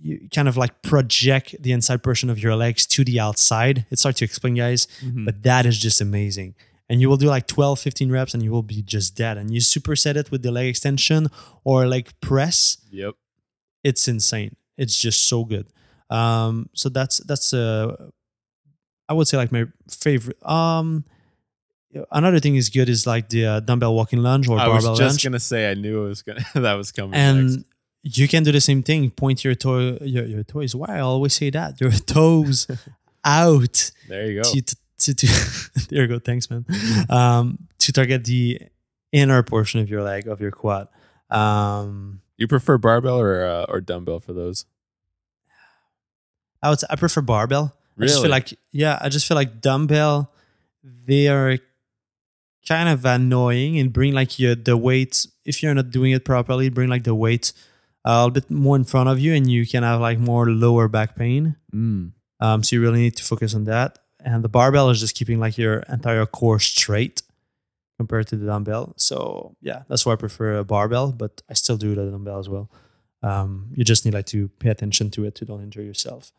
you 0.00 0.28
kind 0.34 0.46
of 0.48 0.56
like 0.56 0.82
project 0.82 1.56
the 1.60 1.72
inside 1.72 2.02
portion 2.02 2.30
of 2.30 2.38
your 2.38 2.54
legs 2.54 2.86
to 2.86 3.02
the 3.04 3.18
outside. 3.18 3.86
It's 3.90 4.02
hard 4.04 4.16
to 4.16 4.24
explain, 4.24 4.54
guys, 4.54 4.86
Mhm. 5.02 5.24
but 5.24 5.42
that 5.42 5.66
is 5.66 5.78
just 5.78 6.00
amazing. 6.00 6.54
And 6.88 7.00
you 7.00 7.08
will 7.08 7.16
do 7.16 7.26
like 7.26 7.46
12, 7.46 7.78
15 7.80 8.12
reps, 8.12 8.34
and 8.34 8.42
you 8.42 8.52
will 8.52 8.62
be 8.62 8.82
just 8.82 9.16
dead. 9.16 9.38
And 9.38 9.50
you 9.50 9.60
superset 9.60 10.16
it 10.16 10.30
with 10.30 10.42
the 10.42 10.50
leg 10.52 10.66
extension 10.68 11.28
or 11.64 11.86
like 11.86 12.18
press 12.20 12.76
Yep. 12.90 13.14
it's 13.82 14.06
insane. 14.06 14.56
It's 14.76 14.98
just 14.98 15.26
so 15.26 15.44
good. 15.44 15.66
Um, 16.10 16.68
so 16.74 16.88
that's 16.90 17.18
that's 17.18 17.54
uh, 17.54 18.10
I 19.08 19.14
would 19.14 19.26
say 19.28 19.36
like 19.38 19.50
my 19.52 19.64
favorite. 19.88 20.36
Um, 20.46 21.04
another 22.12 22.40
thing 22.40 22.56
is 22.56 22.68
good 22.68 22.88
is 22.88 23.06
like 23.06 23.28
the 23.30 23.46
uh, 23.46 23.60
dumbbell 23.60 23.94
walking 23.94 24.22
lunge 24.22 24.48
or 24.48 24.56
barbell 24.56 24.74
lunge. 24.74 24.84
I 24.86 24.90
was 24.90 24.98
just 24.98 25.10
lunge, 25.14 25.24
gonna 25.24 25.40
say 25.40 25.70
I 25.70 25.74
knew 25.74 26.04
it 26.04 26.08
was 26.08 26.22
gonna 26.22 26.44
that 26.54 26.74
was 26.74 26.92
coming. 26.92 27.14
and 27.14 27.50
next. 27.56 27.64
you 28.02 28.28
can 28.28 28.42
do 28.42 28.52
the 28.52 28.60
same 28.60 28.82
thing. 28.82 29.10
Point 29.10 29.44
your 29.44 29.54
toe, 29.54 29.96
your, 30.02 30.24
your 30.26 30.42
toes. 30.44 30.74
Why 30.74 30.96
I 30.96 31.00
always 31.00 31.32
say 31.34 31.50
that 31.50 31.80
your 31.80 31.92
toes 32.06 32.66
out 33.24 33.90
there 34.08 34.30
you 34.30 34.42
go. 34.42 34.52
to, 34.52 34.76
to, 35.04 35.14
to, 35.14 35.26
there 35.88 36.02
you 36.02 36.08
go. 36.08 36.18
Thanks, 36.18 36.48
man. 36.50 36.64
Um, 37.08 37.68
to 37.78 37.92
target 37.92 38.24
the 38.24 38.60
inner 39.12 39.42
portion 39.42 39.80
of 39.80 39.88
your 39.88 40.02
leg 40.02 40.26
of 40.26 40.40
your 40.40 40.50
quad. 40.50 40.88
Um, 41.30 42.20
You 42.36 42.46
prefer 42.48 42.78
barbell 42.78 43.18
or 43.18 43.44
uh, 43.44 43.64
or 43.68 43.80
dumbbell 43.80 44.20
for 44.20 44.32
those? 44.32 44.66
I 46.62 46.70
would 46.70 46.80
say 46.80 46.86
I 46.90 46.96
prefer 46.96 47.20
barbell. 47.20 47.74
I 47.98 48.02
just 48.02 48.14
Really? 48.16 48.24
feel 48.24 48.30
like 48.30 48.58
yeah, 48.72 48.98
I 49.00 49.08
just 49.08 49.26
feel 49.26 49.36
like 49.36 49.60
dumbbell 49.60 50.30
they 51.06 51.28
are 51.28 51.58
kind 52.68 52.88
of 52.88 53.04
annoying 53.04 53.78
and 53.78 53.92
bring 53.92 54.12
like 54.14 54.38
your 54.38 54.54
the 54.54 54.76
weight 54.76 55.26
if 55.44 55.62
you're 55.62 55.74
not 55.74 55.90
doing 55.90 56.12
it 56.12 56.24
properly, 56.24 56.68
bring 56.70 56.88
like 56.88 57.04
the 57.04 57.14
weight 57.14 57.52
a 58.04 58.16
little 58.26 58.30
bit 58.30 58.50
more 58.50 58.76
in 58.76 58.84
front 58.84 59.08
of 59.08 59.18
you 59.20 59.32
and 59.34 59.50
you 59.50 59.66
can 59.66 59.82
have 59.82 60.00
like 60.00 60.18
more 60.18 60.50
lower 60.50 60.88
back 60.88 61.16
pain. 61.16 61.56
Mm. 61.74 62.12
Um, 62.40 62.62
so 62.62 62.76
you 62.76 62.82
really 62.82 63.00
need 63.00 63.16
to 63.16 63.22
focus 63.24 63.54
on 63.54 63.64
that. 63.64 63.98
And 64.24 64.42
the 64.42 64.48
barbell 64.48 64.90
is 64.90 65.00
just 65.00 65.14
keeping 65.14 65.38
like 65.38 65.58
your 65.58 65.80
entire 65.88 66.26
core 66.26 66.58
straight 66.58 67.22
compared 67.98 68.26
to 68.28 68.36
the 68.36 68.46
dumbbell. 68.46 68.94
So 68.96 69.54
yeah, 69.60 69.82
that's 69.88 70.04
why 70.04 70.14
I 70.14 70.16
prefer 70.16 70.56
a 70.56 70.64
barbell, 70.64 71.12
but 71.12 71.42
I 71.48 71.54
still 71.54 71.76
do 71.76 71.94
the 71.94 72.10
dumbbell 72.10 72.38
as 72.38 72.48
well. 72.48 72.70
Um, 73.22 73.68
you 73.74 73.84
just 73.84 74.04
need 74.04 74.14
like 74.14 74.26
to 74.26 74.48
pay 74.58 74.70
attention 74.70 75.10
to 75.10 75.24
it 75.24 75.34
to 75.36 75.44
don't 75.44 75.62
injure 75.62 75.82
yourself. 75.82 76.32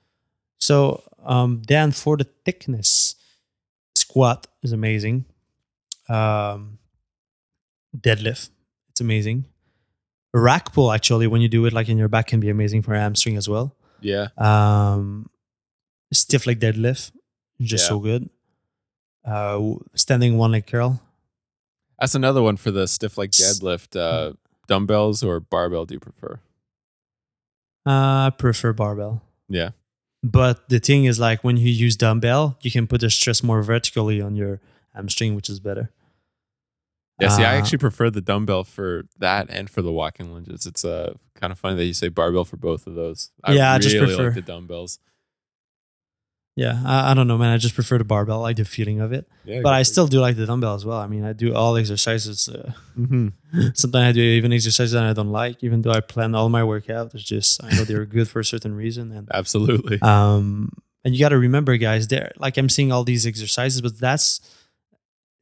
So 0.59 1.03
um, 1.23 1.61
then 1.67 1.91
for 1.91 2.17
the 2.17 2.27
thickness, 2.43 3.15
squat 3.95 4.47
is 4.63 4.71
amazing. 4.71 5.25
Um, 6.09 6.79
deadlift, 7.95 8.49
it's 8.89 9.01
amazing. 9.01 9.45
Rack 10.33 10.73
pull 10.73 10.91
actually, 10.91 11.27
when 11.27 11.41
you 11.41 11.47
do 11.47 11.65
it 11.65 11.73
like 11.73 11.87
in 11.87 11.97
your 11.97 12.09
back, 12.09 12.27
can 12.27 12.39
be 12.39 12.49
amazing 12.49 12.81
for 12.81 12.93
hamstring 12.93 13.37
as 13.37 13.47
well. 13.47 13.75
Yeah. 14.01 14.27
Um, 14.37 15.29
stiff 16.11 16.45
leg 16.45 16.59
deadlift, 16.59 17.11
just 17.61 17.85
Yeah. 17.85 17.89
so 17.89 17.99
good. 17.99 18.29
Uh, 19.25 19.75
standing 19.95 20.37
one 20.37 20.51
leg 20.51 20.67
curl. 20.67 21.01
That's 21.99 22.15
another 22.15 22.41
one 22.43 22.57
for 22.57 22.71
the 22.71 22.87
stiff 22.87 23.17
leg 23.17 23.31
deadlift. 23.31 23.95
Uh, 23.99 24.33
dumbbells 24.67 25.23
or 25.23 25.39
barbell 25.39 25.85
do 25.85 25.93
you 25.95 25.99
prefer? 25.99 26.39
Uh, 27.85 28.27
I 28.27 28.31
prefer 28.37 28.73
barbell. 28.73 29.21
Yeah. 29.47 29.69
But 30.23 30.69
the 30.69 30.79
thing 30.79 31.05
is, 31.05 31.19
like 31.19 31.43
when 31.43 31.55
you 31.57 31.69
use 31.69 31.95
dumbbell, 31.95 32.57
you 32.61 32.71
can 32.71 32.87
put 32.87 33.01
the 33.01 33.09
stress 33.09 33.43
more 33.43 33.61
vertically 33.61 34.19
on 34.21 34.35
your 34.35 34.59
hamstring, 34.95 35.35
which 35.35 35.49
is 35.49 35.59
better. 35.59 35.91
Yeah, 37.21 37.29
see, 37.29 37.43
I 37.43 37.55
Uh, 37.55 37.59
actually 37.59 37.77
prefer 37.77 38.09
the 38.09 38.21
dumbbell 38.21 38.63
for 38.65 39.03
that 39.19 39.49
and 39.49 39.69
for 39.69 39.81
the 39.81 39.91
walking 39.91 40.33
lunges. 40.33 40.65
It's 40.65 40.83
uh, 40.83 41.13
kind 41.35 41.51
of 41.53 41.59
funny 41.59 41.75
that 41.77 41.85
you 41.85 41.93
say 41.93 42.09
barbell 42.09 42.43
for 42.43 42.57
both 42.57 42.87
of 42.87 42.95
those. 42.95 43.31
I 43.43 43.53
Yeah, 43.53 43.69
I 43.71 43.77
really 43.77 43.83
just 43.83 43.97
prefer- 43.97 44.25
like 44.25 44.33
the 44.35 44.41
dumbbells. 44.41 44.99
Yeah, 46.55 46.81
I, 46.85 47.11
I 47.11 47.13
don't 47.13 47.27
know, 47.27 47.37
man. 47.37 47.51
I 47.51 47.57
just 47.57 47.75
prefer 47.75 47.97
the 47.97 48.05
barbell. 48.05 48.39
I 48.39 48.43
like 48.43 48.55
the 48.55 48.63
feeling 48.65 49.01
of 49.01 49.11
it, 49.11 49.27
Yeah, 49.43 49.59
but 49.61 49.73
I 49.73 49.83
still 49.83 50.07
do 50.07 50.21
like 50.21 50.37
the 50.37 50.45
dumbbell 50.45 50.73
as 50.75 50.85
well. 50.85 50.99
I 50.99 51.07
mean, 51.07 51.25
I 51.25 51.33
do 51.33 51.53
all 51.53 51.75
exercises. 51.75 52.47
Uh, 52.47 52.71
hmm 52.95 53.27
sometimes 53.73 54.09
I 54.09 54.11
do 54.13 54.21
even 54.21 54.53
exercises 54.53 54.93
that 54.93 55.03
I 55.03 55.13
don't 55.13 55.31
like, 55.31 55.63
even 55.63 55.81
though 55.81 55.91
I 55.91 55.99
plan 55.99 56.33
all 56.33 56.47
my 56.49 56.63
workout. 56.63 57.13
It's 57.13 57.23
just 57.23 57.61
I 57.63 57.75
know 57.75 57.83
they're 57.83 58.05
good 58.05 58.29
for 58.29 58.39
a 58.39 58.45
certain 58.45 58.73
reason, 58.73 59.11
and 59.11 59.27
absolutely. 59.33 60.01
um 60.01 60.69
and 61.03 61.13
you 61.13 61.19
got 61.19 61.29
to 61.29 61.37
remember 61.37 61.77
guys 61.77 62.07
there 62.07 62.31
like 62.37 62.57
i'm 62.57 62.67
seeing 62.67 62.91
all 62.91 63.03
these 63.03 63.27
exercises 63.27 63.79
but 63.79 63.95
that's 63.99 64.41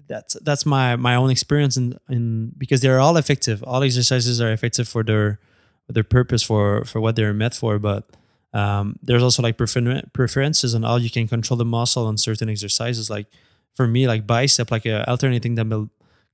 that's 0.08 0.34
that's 0.42 0.66
my 0.66 0.98
my 0.98 1.16
own 1.16 1.30
experience 1.30 1.78
in 1.78 1.98
in 2.10 2.52
because 2.58 2.82
they're 2.82 3.00
all 3.00 3.16
effective 3.16 3.64
all 3.64 3.82
exercises 3.82 4.42
are 4.42 4.52
effective 4.52 4.88
for 4.90 5.04
their 5.04 5.40
their 5.88 6.04
purpose 6.04 6.44
for 6.44 6.84
for 6.84 7.00
what 7.00 7.16
they're 7.16 7.34
meant 7.34 7.54
for 7.54 7.80
but 7.80 8.10
um 8.54 8.98
there's 9.02 9.24
also 9.24 9.42
like 9.42 9.58
prefer- 9.58 10.02
preferences 10.14 10.76
on 10.76 10.84
how 10.84 10.98
you 10.98 11.10
can 11.10 11.28
control 11.28 11.58
the 11.58 11.66
muscle 11.66 12.06
on 12.06 12.18
certain 12.18 12.50
exercises 12.50 13.10
like 13.10 13.28
for 13.76 13.88
me 13.88 14.08
like 14.08 14.28
bicep 14.28 14.70
like 14.72 14.86
a 14.86 15.08
alternating 15.10 15.56
dumbbell 15.56 15.90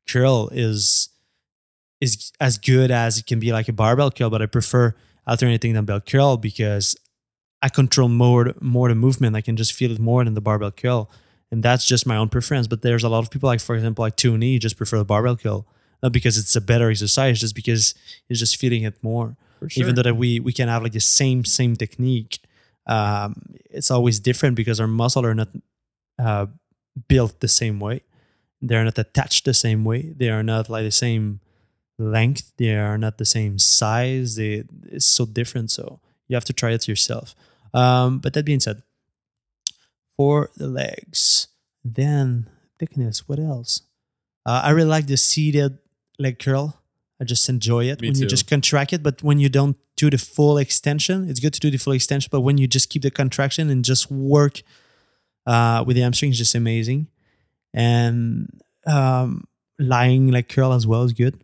curl 0.07 0.49
is 0.51 1.09
is 2.01 2.31
as 2.39 2.57
good 2.57 2.91
as 2.91 3.17
it 3.17 3.25
can 3.25 3.39
be 3.39 3.51
like 3.51 3.67
a 3.69 3.73
barbell 3.73 4.11
curl 4.11 4.29
but 4.29 4.41
i 4.41 4.45
prefer 4.45 4.93
alternating 5.27 5.73
dumbbell 5.73 6.01
curl 6.01 6.37
because 6.37 6.95
I 7.61 7.69
control 7.69 8.07
more 8.07 8.53
more 8.61 8.89
the 8.89 8.95
movement. 8.95 9.35
I 9.35 9.41
can 9.41 9.55
just 9.57 9.73
feel 9.73 9.91
it 9.91 9.99
more 9.99 10.23
than 10.23 10.33
the 10.33 10.41
barbell 10.41 10.71
curl, 10.71 11.09
and 11.51 11.61
that's 11.61 11.85
just 11.85 12.07
my 12.07 12.15
own 12.15 12.29
preference. 12.29 12.67
But 12.67 12.81
there's 12.81 13.03
a 13.03 13.09
lot 13.09 13.23
of 13.23 13.31
people 13.31 13.47
like, 13.47 13.59
for 13.59 13.75
example, 13.75 14.03
like 14.03 14.15
two 14.15 14.31
Tony, 14.31 14.59
just 14.59 14.77
prefer 14.77 14.97
the 14.97 15.05
barbell 15.05 15.35
curl, 15.35 15.67
not 16.01 16.11
because 16.11 16.37
it's 16.37 16.55
a 16.55 16.61
better 16.61 16.89
exercise, 16.89 17.39
just 17.39 17.55
because 17.55 17.93
he's 18.27 18.39
just 18.39 18.57
feeling 18.57 18.83
it 18.83 19.03
more. 19.03 19.35
Sure. 19.67 19.83
Even 19.83 19.95
though 19.95 20.03
that 20.03 20.15
we 20.15 20.39
we 20.39 20.53
can 20.53 20.67
have 20.67 20.83
like 20.83 20.93
the 20.93 20.99
same 20.99 21.43
same 21.45 21.75
technique, 21.75 22.39
um, 22.87 23.35
it's 23.69 23.91
always 23.91 24.19
different 24.19 24.55
because 24.55 24.79
our 24.79 24.87
muscle 24.87 25.25
are 25.25 25.35
not 25.35 25.49
uh, 26.17 26.47
built 27.07 27.39
the 27.39 27.47
same 27.47 27.79
way. 27.79 28.01
They're 28.61 28.83
not 28.83 28.97
attached 28.97 29.45
the 29.45 29.53
same 29.53 29.83
way. 29.85 30.13
They 30.15 30.29
are 30.29 30.43
not 30.43 30.69
like 30.69 30.83
the 30.83 30.91
same 30.91 31.39
length. 31.97 32.53
They 32.57 32.75
are 32.75 32.97
not 32.97 33.17
the 33.17 33.25
same 33.25 33.59
size. 33.59 34.35
They 34.35 34.63
it's 34.87 35.05
so 35.05 35.25
different. 35.25 35.71
So 35.71 35.99
you 36.27 36.35
have 36.35 36.45
to 36.45 36.53
try 36.53 36.71
it 36.71 36.87
yourself. 36.87 37.35
Um, 37.73 38.19
but 38.19 38.33
that 38.33 38.45
being 38.45 38.59
said, 38.59 38.81
for 40.17 40.49
the 40.57 40.67
legs, 40.67 41.47
then 41.83 42.49
thickness. 42.79 43.27
What 43.27 43.39
else? 43.39 43.81
Uh, 44.45 44.61
I 44.63 44.71
really 44.71 44.89
like 44.89 45.07
the 45.07 45.17
seated 45.17 45.77
leg 46.17 46.39
curl. 46.39 46.78
I 47.21 47.25
just 47.25 47.49
enjoy 47.49 47.85
it 47.85 48.01
Me 48.01 48.09
when 48.09 48.17
you 48.17 48.25
just 48.25 48.47
contract 48.47 48.93
it, 48.93 49.03
but 49.03 49.21
when 49.21 49.39
you 49.39 49.49
don't 49.49 49.77
do 49.97 50.09
the 50.09 50.17
full 50.17 50.57
extension, 50.57 51.29
it's 51.29 51.39
good 51.39 51.53
to 51.53 51.59
do 51.59 51.69
the 51.69 51.77
full 51.77 51.93
extension. 51.93 52.29
But 52.31 52.41
when 52.41 52.57
you 52.57 52.67
just 52.67 52.89
keep 52.89 53.01
the 53.01 53.11
contraction 53.11 53.69
and 53.69 53.83
just 53.83 54.09
work 54.09 54.61
uh, 55.45 55.83
with 55.85 55.97
the 55.97 56.01
hamstring, 56.01 56.31
it's 56.31 56.37
just 56.37 56.55
amazing. 56.55 57.07
And 57.73 58.61
um, 58.87 59.45
lying 59.77 60.31
like 60.31 60.47
curl 60.47 60.71
as 60.71 60.87
well 60.87 61.03
is 61.03 61.11
good. 61.11 61.43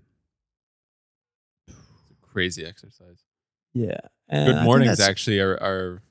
Crazy 2.21 2.65
exercise. 2.65 3.23
Yeah. 3.73 3.99
And 4.29 4.53
Good 4.53 4.63
mornings 4.63 5.01
actually 5.01 5.39
are, 5.41 5.55
are 5.55 6.01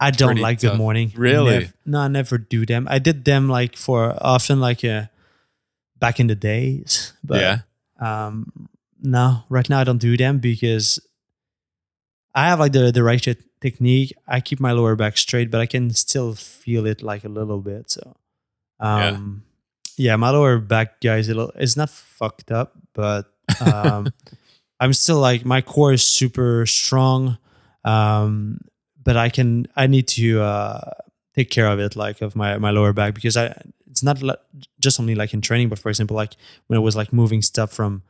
I 0.00 0.10
don't 0.10 0.38
like 0.38 0.60
good 0.60 0.78
morning. 0.78 1.12
Really? 1.14 1.70
No, 1.84 2.00
I 2.00 2.08
never 2.08 2.38
do 2.38 2.64
them. 2.64 2.88
I 2.90 2.98
did 2.98 3.26
them 3.26 3.48
like 3.50 3.76
for 3.76 4.16
often 4.20 4.60
like 4.60 4.82
uh, 4.82 5.04
back 5.98 6.18
in 6.18 6.26
the 6.26 6.34
days. 6.34 7.12
But 7.22 7.40
yeah. 7.40 7.58
um 8.00 8.70
no, 9.02 9.44
right 9.48 9.68
now 9.68 9.80
I 9.80 9.84
don't 9.84 9.98
do 9.98 10.16
them 10.16 10.38
because 10.38 11.00
I 12.34 12.46
have 12.48 12.60
like 12.60 12.72
the 12.72 12.90
the 12.92 13.02
right 13.02 13.36
technique. 13.60 14.12
I 14.26 14.40
keep 14.40 14.60
my 14.60 14.72
lower 14.72 14.96
back 14.96 15.16
straight, 15.16 15.50
but 15.50 15.60
I 15.60 15.66
can 15.66 15.90
still 15.90 16.34
feel 16.34 16.86
it 16.86 17.02
like 17.02 17.24
a 17.24 17.28
little 17.28 17.60
bit. 17.60 17.90
So 17.90 18.16
um 18.78 19.44
yeah, 19.96 20.16
my 20.16 20.30
lower 20.30 20.58
back 20.58 21.00
guys 21.00 21.28
it 21.28 21.36
it's 21.56 21.76
not 21.76 21.90
fucked 21.90 22.50
up, 22.50 22.72
but 22.94 23.26
um 23.60 24.12
I'm 24.80 24.92
still 24.92 25.18
like 25.18 25.44
my 25.44 25.60
core 25.60 25.92
is 25.92 26.02
super 26.02 26.64
strong. 26.66 27.38
Um 27.84 28.60
but 29.02 29.16
I 29.16 29.28
can 29.28 29.66
I 29.76 29.86
need 29.86 30.08
to 30.08 30.40
uh 30.40 30.90
take 31.34 31.50
care 31.50 31.66
of 31.66 31.78
it 31.78 31.96
like 31.96 32.22
of 32.22 32.36
my 32.36 32.58
my 32.58 32.70
lower 32.70 32.92
back 32.92 33.14
because 33.14 33.36
I 33.36 33.54
it's 33.90 34.02
not 34.02 34.22
just 34.78 35.00
only 35.00 35.14
like 35.14 35.34
in 35.34 35.40
training 35.40 35.68
but 35.68 35.78
for 35.78 35.88
example 35.88 36.16
like 36.16 36.36
when 36.68 36.76
I 36.76 36.80
was 36.80 36.96
like 36.96 37.12
moving 37.12 37.42
stuff 37.42 37.72
from 37.72 38.02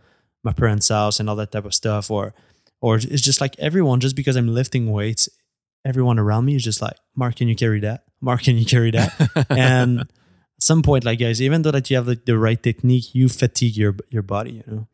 my 0.43 0.53
parents' 0.53 0.89
house 0.89 1.21
and 1.21 1.29
all 1.29 1.37
that 1.37 1.53
type 1.53 1.65
of 1.65 1.75
stuff 1.75 2.11
or 2.11 2.35
or 2.81 2.97
it's 2.97 3.23
just 3.23 3.41
like 3.41 3.59
everyone 3.59 4.01
just 4.01 4.17
because 4.17 4.37
I'm 4.37 4.49
lifting 4.49 4.91
weights 4.91 5.29
everyone 5.85 6.19
around 6.19 6.45
me 6.45 6.57
is 6.57 6.65
just 6.65 6.83
like 6.83 6.97
Mark 7.15 7.37
can 7.37 7.49
you 7.49 7.57
carry 7.57 7.81
that 7.81 8.05
Mark 8.21 8.43
can 8.43 8.59
you 8.59 8.67
carry 8.67 8.91
that 8.93 9.47
and 9.51 10.01
at 10.01 10.09
some 10.59 10.83
point 10.83 11.05
like 11.05 11.19
guys 11.19 11.41
even 11.41 11.63
though 11.63 11.71
that 11.71 11.91
you 11.91 11.97
have 11.97 12.09
like 12.09 12.25
the 12.25 12.39
right 12.39 12.63
technique 12.63 13.15
you 13.15 13.29
fatigue 13.29 13.77
your 13.77 13.97
your 14.11 14.23
body 14.23 14.53
you 14.53 14.65
know 14.67 14.89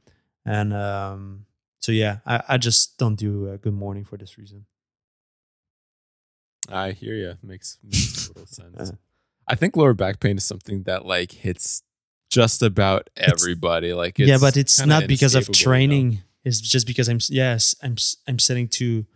and 0.45 0.73
um 0.73 1.47
so 1.81 1.93
yeah 1.93 2.19
I, 2.27 2.43
I 2.49 2.59
just 2.59 2.99
don't 2.99 3.17
do 3.17 3.51
a 3.51 3.59
good 3.59 3.75
morning 3.75 4.05
for 4.05 4.17
this 4.17 4.39
reason 4.39 4.67
I 6.69 6.93
hear 6.93 7.15
you. 7.15 7.35
Makes, 7.43 7.79
makes 7.85 8.29
total 8.29 8.47
sense. 8.47 8.93
I 9.49 9.55
think 9.55 9.77
lower 9.77 9.95
back 9.95 10.21
pain 10.21 10.37
is 10.37 10.45
something 10.45 10.83
that 10.85 11.07
like 11.07 11.33
hits 11.33 11.83
just 12.31 12.63
about 12.63 13.09
everybody. 13.17 13.93
like 13.93 14.19
yeah, 14.19 14.39
but 14.39 14.57
it's 14.57 14.85
not 14.85 15.07
because 15.07 15.35
of 15.35 15.51
training. 15.53 16.23
It's 16.45 16.61
just 16.61 16.87
because 16.87 17.09
I'm 17.09 17.19
yes, 17.29 17.75
I'm 17.83 17.97
I'm 18.29 18.39
sitting 18.39 18.69
to. 18.69 19.07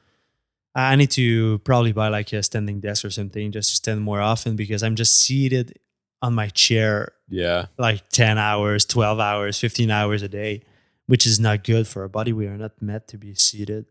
I 0.75 0.95
need 0.95 1.11
to 1.13 1.59
probably 1.61 1.93
buy 1.93 2.09
like 2.09 2.33
a 2.33 2.43
standing 2.45 2.81
desk 2.81 3.05
or 3.05 3.11
something 3.11 3.51
just 3.51 3.71
to 3.71 3.75
stand 3.77 4.03
more 4.03 4.21
often 4.21 4.55
because 4.55 4.85
I'm 4.85 4.95
just 4.95 5.19
seated 5.19 5.79
on 6.23 6.35
my 6.35 6.49
chair 6.49 7.13
Yeah, 7.29 7.67
like 7.77 8.09
10 8.11 8.39
hours, 8.39 8.85
12 8.85 9.19
hours, 9.19 9.59
15 9.59 9.91
hours 9.91 10.23
a 10.23 10.29
day, 10.29 10.63
which 11.07 11.27
is 11.27 11.41
not 11.41 11.65
good 11.65 11.89
for 11.89 12.03
our 12.03 12.09
body. 12.09 12.33
We 12.33 12.47
are 12.47 12.57
not 12.57 12.81
meant 12.81 13.09
to 13.09 13.19
be 13.19 13.35
seated. 13.35 13.87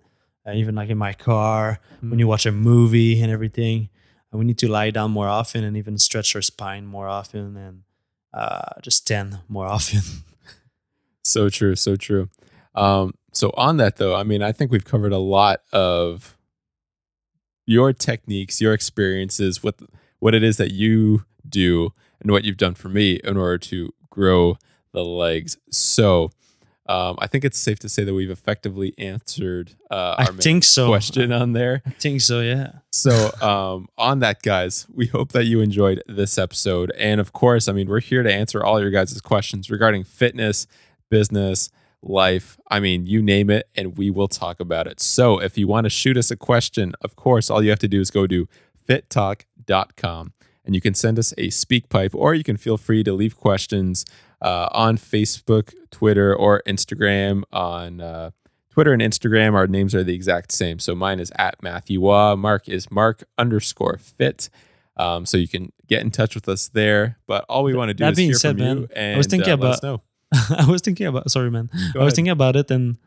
Uh, 0.48 0.54
even 0.54 0.76
like 0.76 0.90
in 0.90 0.98
my 0.98 1.12
car, 1.12 1.82
when 2.00 2.18
you 2.18 2.28
watch 2.28 2.46
a 2.46 2.52
movie 2.52 3.22
and 3.22 3.30
everything, 3.30 3.90
we 4.32 4.46
need 4.46 4.58
to 4.60 4.72
lie 4.72 4.92
down 4.92 5.12
more 5.12 5.28
often 5.28 5.66
and 5.66 5.76
even 5.76 5.98
stretch 5.98 6.34
our 6.36 6.42
spine 6.42 6.86
more 6.86 7.10
often 7.10 7.58
and 7.58 7.82
uh, 8.34 8.80
just 8.82 8.98
stand 8.98 9.40
more 9.48 9.68
often. 9.68 10.02
So 11.22 11.48
true, 11.50 11.76
so 11.76 11.96
true. 11.96 12.30
Um, 12.74 13.14
so 13.34 13.52
on 13.56 13.78
that 13.78 13.98
though, 13.98 14.16
I 14.16 14.24
mean, 14.24 14.42
I 14.42 14.52
think 14.52 14.72
we've 14.72 14.86
covered 14.86 15.12
a 15.12 15.20
lot 15.20 15.62
of 15.72 16.36
your 17.68 17.94
techniques, 17.94 18.60
your 18.60 18.74
experiences, 18.74 19.64
what 19.64 19.76
what 20.20 20.34
it 20.34 20.44
is 20.44 20.58
that 20.58 20.72
you 20.72 21.26
do, 21.48 21.94
and 22.20 22.32
what 22.32 22.44
you've 22.44 22.58
done 22.58 22.74
for 22.74 22.90
me 22.90 23.20
in 23.24 23.38
order 23.38 23.58
to 23.60 23.94
grow 24.10 24.58
the 24.92 25.04
legs. 25.06 25.58
So 25.70 26.32
um, 26.90 27.18
I 27.20 27.28
think 27.28 27.46
it's 27.46 27.60
safe 27.60 27.78
to 27.80 27.90
say 27.90 28.04
that 28.04 28.16
we've 28.16 28.32
effectively 28.32 28.96
answered 28.98 29.76
uh, 29.92 30.16
I 30.18 30.26
think 30.26 30.64
so. 30.64 30.88
question 30.88 31.32
on 31.32 31.54
there. 31.54 31.84
I 31.86 31.92
think 31.92 32.20
so, 32.20 32.42
yeah. 32.42 32.80
So, 32.92 33.32
um, 33.42 33.90
on 33.96 34.20
that, 34.20 34.42
guys, 34.42 34.88
we 34.92 35.06
hope 35.06 35.32
that 35.34 35.46
you 35.46 35.62
enjoyed 35.62 36.02
this 36.08 36.40
episode. 36.40 36.92
And 36.98 37.22
of 37.22 37.32
course, 37.32 37.68
I 37.68 37.74
mean, 37.74 37.88
we're 37.88 38.00
here 38.00 38.24
to 38.24 38.34
answer 38.34 38.64
all 38.64 38.82
your 38.82 38.90
guys' 38.90 39.22
questions 39.22 39.70
regarding 39.70 40.04
fitness, 40.04 40.66
business, 41.12 41.70
life. 42.02 42.58
I 42.72 42.80
mean, 42.80 43.06
you 43.06 43.22
name 43.22 43.52
it, 43.52 43.70
and 43.76 43.96
we 43.96 44.10
will 44.10 44.28
talk 44.28 44.60
about 44.60 44.88
it. 44.88 45.00
So, 45.00 45.40
if 45.40 45.60
you 45.60 45.68
want 45.68 45.86
to 45.86 45.92
shoot 45.92 46.18
us 46.18 46.32
a 46.32 46.36
question, 46.36 46.94
of 47.02 47.16
course, 47.16 47.52
all 47.52 47.62
you 47.62 47.70
have 47.70 47.80
to 47.80 47.88
do 47.88 48.02
is 48.02 48.10
go 48.10 48.26
to 48.26 48.48
fittalk.com 48.88 50.34
and 50.66 50.74
you 50.74 50.82
can 50.82 50.96
send 50.96 51.20
us 51.20 51.34
a 51.34 51.48
SpeakPipe, 51.50 52.14
or 52.14 52.34
you 52.34 52.44
can 52.44 52.58
feel 52.58 52.78
free 52.78 53.04
to 53.04 53.14
leave 53.14 53.38
questions 53.38 54.06
uh, 54.42 54.70
on 54.72 54.98
Facebook, 54.98 55.74
Twitter, 55.92 56.36
or 56.36 56.62
Instagram. 56.68 57.44
On 57.52 58.02
uh, 58.02 58.32
Twitter 58.70 58.94
and 58.94 59.02
Instagram, 59.02 59.54
our 59.54 59.68
names 59.68 59.94
are 59.96 60.04
the 60.04 60.14
exact 60.14 60.52
same. 60.52 60.80
So 60.80 60.96
mine 60.96 61.20
is 61.20 61.32
at 61.38 61.62
Matthew 61.62 62.00
Waugh. 62.02 62.36
Mark 62.36 62.70
is 62.70 62.90
Mark 62.92 63.24
underscore 63.38 63.98
fit. 63.98 64.50
Um, 64.98 65.26
so 65.26 65.38
you 65.38 65.48
can 65.48 65.72
get 65.88 66.02
in 66.02 66.12
touch 66.12 66.36
with 66.36 66.48
us 66.50 66.68
there. 66.70 67.18
But 67.28 67.46
all 67.50 67.64
we 67.64 67.74
want 67.74 67.90
to 67.90 67.94
do 67.94 68.04
That 68.04 68.12
is 68.12 68.18
being 68.18 68.30
hear 68.30 68.36
said, 68.38 68.58
from 68.58 68.66
you. 68.66 68.76
man, 68.76 68.88
And, 68.96 69.14
I 69.16 69.18
was 69.18 69.28
thinking 69.28 69.52
uh, 69.52 69.54
about- 69.56 69.84
know. 69.84 70.02
I 70.56 70.66
was 70.70 70.82
thinking 70.84 71.08
about 71.08 71.32
sorry 71.32 71.50
man. 71.50 71.72
Go 71.94 72.02
I 72.02 72.04
was 72.04 72.14
thinking 72.14 72.30
about 72.32 72.56
it 72.56 72.70
and 72.70 72.98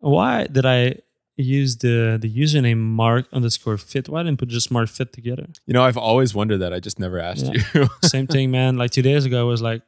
why 0.00 0.46
did 0.46 0.66
I 0.66 0.96
use 1.34 1.78
the 1.78 2.18
the 2.20 2.28
username 2.30 2.76
Mark 2.78 3.26
underscore 3.32 3.78
fit? 3.78 4.10
Why 4.10 4.22
didn't 4.22 4.38
put 4.38 4.48
just 4.50 4.70
Mark 4.70 4.90
fit 4.90 5.10
together? 5.12 5.46
You 5.66 5.72
know, 5.72 5.82
I've 5.82 5.96
always 5.96 6.34
wondered 6.34 6.58
that. 6.58 6.74
I 6.74 6.80
just 6.80 6.98
never 6.98 7.18
asked 7.18 7.46
Yeah. 7.46 7.62
you. 7.74 7.88
Same 8.08 8.26
thing, 8.26 8.50
man. 8.50 8.76
Like 8.76 8.90
two 8.90 9.00
days 9.00 9.24
ago, 9.24 9.40
I 9.40 9.44
was 9.48 9.62
like, 9.62 9.80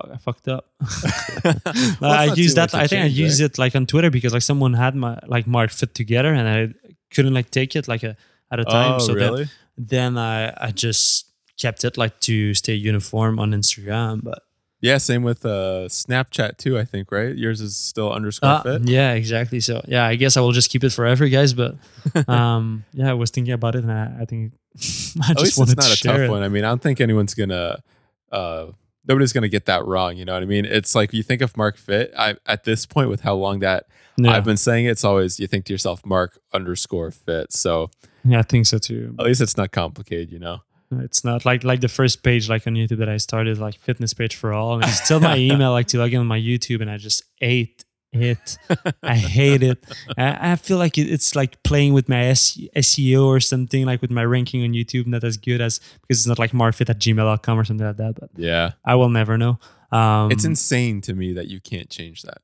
fuck? 0.00 0.10
I 0.14 0.16
fucked 0.18 0.48
up. 0.48 0.64
Well, 2.00 2.12
I 2.12 2.24
it's 2.24 2.28
not 2.28 2.34
too 2.36 2.42
used 2.42 2.56
that. 2.56 2.74
I 2.74 2.86
think 2.86 3.00
I 3.00 3.04
change, 3.08 3.18
used 3.18 3.40
right? 3.40 3.50
it 3.50 3.58
like 3.58 3.74
on 3.76 3.86
Twitter 3.86 4.10
because 4.10 4.32
like 4.32 4.42
someone 4.42 4.74
had 4.74 4.94
my 4.94 5.18
like 5.26 5.46
Mark 5.46 5.70
fit 5.70 5.94
together 5.94 6.32
and 6.32 6.48
I 6.48 6.90
couldn't 7.14 7.34
like 7.34 7.50
take 7.50 7.76
it 7.76 7.88
like 7.88 8.02
a, 8.02 8.16
at 8.50 8.60
a 8.60 8.64
time. 8.64 8.94
Oh, 8.94 8.98
so 8.98 9.14
then, 9.14 9.32
really? 9.32 9.46
then 9.76 10.18
I 10.18 10.52
I 10.68 10.70
just 10.70 11.26
kept 11.60 11.84
it 11.84 11.96
like 11.96 12.18
to 12.20 12.54
stay 12.54 12.74
uniform 12.74 13.38
on 13.38 13.52
Instagram. 13.52 14.22
But 14.22 14.42
Yeah, 14.80 14.98
same 14.98 15.22
with 15.24 15.44
uh, 15.44 15.88
Snapchat 15.88 16.56
too. 16.58 16.78
I 16.78 16.84
think 16.84 17.10
right. 17.10 17.34
Yours 17.36 17.60
is 17.60 17.76
still 17.76 18.12
underscore 18.12 18.50
Ah, 18.50 18.62
fit. 18.62 18.82
yeah, 18.88 19.12
exactly. 19.14 19.60
So 19.60 19.82
yeah, 19.88 20.04
I 20.06 20.14
guess 20.16 20.36
I 20.36 20.40
will 20.40 20.52
just 20.52 20.70
keep 20.70 20.84
it 20.84 20.92
forever, 20.92 21.26
guys. 21.28 21.52
But 21.54 21.74
um, 22.28 22.84
yeah, 22.92 23.10
I 23.10 23.14
was 23.14 23.30
thinking 23.30 23.54
about 23.54 23.74
it 23.74 23.82
and 23.84 23.92
I, 23.92 24.22
I 24.22 24.24
think 24.24 24.52
I 24.76 24.78
just 24.78 25.30
At 25.30 25.40
least 25.40 25.58
wanted 25.58 25.78
it's 25.78 25.88
not 25.88 25.96
to 25.98 26.08
a 26.10 26.12
tough 26.12 26.20
it. 26.26 26.30
one. 26.30 26.42
I 26.42 26.48
mean, 26.48 26.64
I 26.64 26.68
don't 26.68 26.82
think 26.82 27.00
anyone's 27.00 27.34
gonna. 27.34 27.82
Uh, 28.30 28.66
nobody's 29.08 29.32
gonna 29.32 29.48
get 29.48 29.66
that 29.66 29.84
wrong. 29.86 30.16
You 30.16 30.24
know 30.24 30.34
what 30.34 30.42
I 30.42 30.46
mean? 30.46 30.64
It's 30.64 30.94
like 30.94 31.12
you 31.12 31.22
think 31.22 31.42
of 31.42 31.56
Mark 31.56 31.76
Fit. 31.76 32.12
I 32.16 32.36
at 32.46 32.64
this 32.64 32.86
point 32.86 33.08
with 33.08 33.22
how 33.22 33.34
long 33.34 33.60
that 33.60 33.86
Yeah, 34.16 34.36
I've 34.36 34.44
been 34.44 34.56
saying 34.56 34.84
it, 34.84 34.90
it's 34.90 35.04
always 35.04 35.40
you 35.40 35.46
think 35.46 35.64
to 35.66 35.72
yourself 35.72 36.04
Mark 36.04 36.38
underscore 36.52 37.10
Fit. 37.10 37.52
So 37.52 37.90
yeah, 38.24 38.40
I 38.40 38.42
think 38.42 38.66
so 38.66 38.78
too. 38.78 39.16
at 39.18 39.24
least 39.24 39.40
it's 39.40 39.56
not 39.56 39.72
complicated. 39.72 40.30
You 40.30 40.38
know. 40.38 40.58
It's 40.90 41.22
not 41.22 41.44
like 41.44 41.64
like 41.64 41.80
the 41.80 41.88
first 41.88 42.22
page 42.22 42.48
like 42.48 42.66
on 42.66 42.74
YouTube 42.74 42.98
that 42.98 43.08
I 43.10 43.18
started 43.18 43.58
like 43.58 43.78
fitness 43.78 44.14
page 44.14 44.36
for 44.36 44.52
all, 44.52 44.74
and 44.74 44.84
it's 44.84 45.02
still 45.04 45.20
my 45.20 45.36
email 45.48 45.72
like 45.72 45.86
to 45.88 45.98
log 45.98 46.12
in 46.12 46.20
on 46.20 46.26
my 46.26 46.40
YouTube, 46.40 46.80
and 46.80 46.90
I 46.90 46.96
just 46.96 47.22
ate 47.40 47.84
it. 48.12 48.58
I 49.02 49.16
hate 49.16 49.62
it. 49.62 49.84
I, 50.16 50.52
I 50.52 50.56
feel 50.56 50.78
like 50.78 50.96
it, 50.98 51.10
it's 51.10 51.34
like 51.36 51.62
playing 51.62 51.92
with 51.92 52.08
my 52.08 52.24
S, 52.26 52.56
SEO 52.76 53.24
or 53.26 53.40
something, 53.40 53.84
like 53.86 54.00
with 54.00 54.10
my 54.10 54.24
ranking 54.24 54.62
on 54.64 54.70
YouTube, 54.70 55.06
not 55.06 55.24
as 55.24 55.36
good 55.36 55.60
as 55.60 55.78
because 56.02 56.18
it's 56.20 56.26
not 56.26 56.38
like 56.38 56.52
markfit 56.52 56.88
at 56.90 56.98
gmail.com 56.98 57.58
or 57.58 57.64
something 57.64 57.86
like 57.86 57.96
that. 57.98 58.14
But 58.18 58.30
Yeah, 58.36 58.72
I 58.84 58.94
will 58.94 59.10
never 59.10 59.36
know. 59.36 59.58
Um, 59.92 60.30
it's 60.30 60.44
insane 60.44 61.00
to 61.02 61.14
me 61.14 61.32
that 61.34 61.48
you 61.48 61.60
can't 61.60 61.88
change 61.90 62.22
that. 62.22 62.38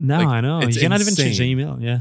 no, 0.00 0.18
like, 0.18 0.26
I 0.26 0.40
know 0.40 0.60
you 0.62 0.80
cannot 0.80 1.00
even 1.00 1.14
change 1.14 1.38
the 1.38 1.44
email. 1.44 1.78
Yeah, 1.80 2.00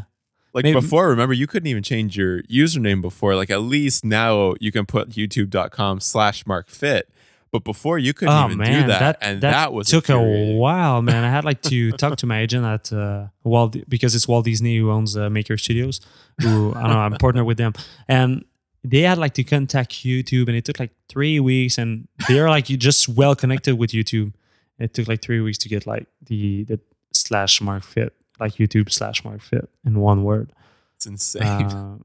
Like 0.54 0.63
Maybe- 0.63 0.80
before, 0.80 1.10
remember 1.10 1.34
you 1.34 1.45
couldn't 1.48 1.67
even 1.67 1.84
change 1.84 2.17
your 2.17 2.41
username 2.43 3.02
before. 3.02 3.36
Like 3.36 3.50
at 3.52 3.62
least 3.62 4.04
now 4.06 4.54
you 4.60 4.72
can 4.72 4.86
put 4.88 5.10
youtube.com 5.10 6.00
slash 6.00 6.45
mark 6.48 6.69
fit. 6.69 7.10
But 7.51 7.63
before 7.63 7.97
you 7.97 8.13
couldn't 8.13 8.33
oh 8.33 8.45
even 8.45 8.57
man, 8.59 8.81
do 8.83 8.88
that. 8.89 9.17
and 9.21 9.41
that, 9.41 9.73
was 9.73 9.88
took 9.88 10.09
a 10.09 10.53
while, 10.53 11.01
man. 11.01 11.23
I 11.23 11.29
had 11.29 11.45
like 11.45 11.62
to 11.63 11.91
talk 12.03 12.17
to 12.17 12.27
my 12.27 12.41
agent 12.41 12.63
at 12.63 12.93
uh, 12.93 13.27
Walt 13.43 13.75
because 13.89 14.13
it's 14.13 14.27
Walt 14.27 14.45
Disney 14.45 14.77
who 14.77 14.91
owns 14.91 15.17
uh, 15.17 15.29
Maker 15.29 15.57
Studios. 15.57 15.99
Who 16.41 16.73
I 16.75 16.81
don't 16.81 16.91
know, 16.91 16.99
I'm 16.99 17.15
partnered 17.15 17.45
with 17.45 17.57
them, 17.57 17.73
and 18.07 18.45
they 18.83 19.01
had 19.01 19.17
like 19.17 19.33
to 19.35 19.43
contact 19.43 19.91
YouTube, 19.91 20.47
and 20.47 20.55
it 20.55 20.63
took 20.65 20.79
like 20.79 20.91
three 21.07 21.39
weeks, 21.39 21.77
and 21.77 22.07
they're 22.27 22.49
like 22.49 22.69
you 22.69 22.77
just 22.77 23.09
well 23.09 23.35
connected 23.35 23.77
with 23.77 23.91
YouTube. 23.91 24.33
It 24.77 24.93
took 24.93 25.07
like 25.07 25.21
three 25.21 25.41
weeks 25.41 25.57
to 25.59 25.69
get 25.69 25.88
like 25.88 26.07
the 26.23 26.63
the 26.65 26.79
slash 27.13 27.62
mark 27.62 27.83
fit, 27.83 28.13
like 28.39 28.53
YouTube 28.55 28.91
slash 28.91 29.23
mark 29.23 29.41
fit 29.41 29.69
in 29.85 29.99
one 29.99 30.23
word. 30.23 30.53
It's 30.95 31.05
insane. 31.05 31.43
Uh, 31.43 31.97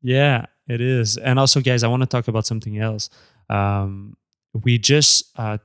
yeah, 0.00 0.46
it 0.68 0.80
is. 0.80 1.16
And 1.16 1.38
also, 1.38 1.60
guys, 1.60 1.82
I 1.82 1.88
want 1.88 2.02
to 2.02 2.06
talk 2.06 2.28
about 2.28 2.46
something 2.46 2.78
else. 2.78 3.10
Um, 3.48 4.16
we 4.52 4.78
just 4.78 5.24
uh, 5.36 5.58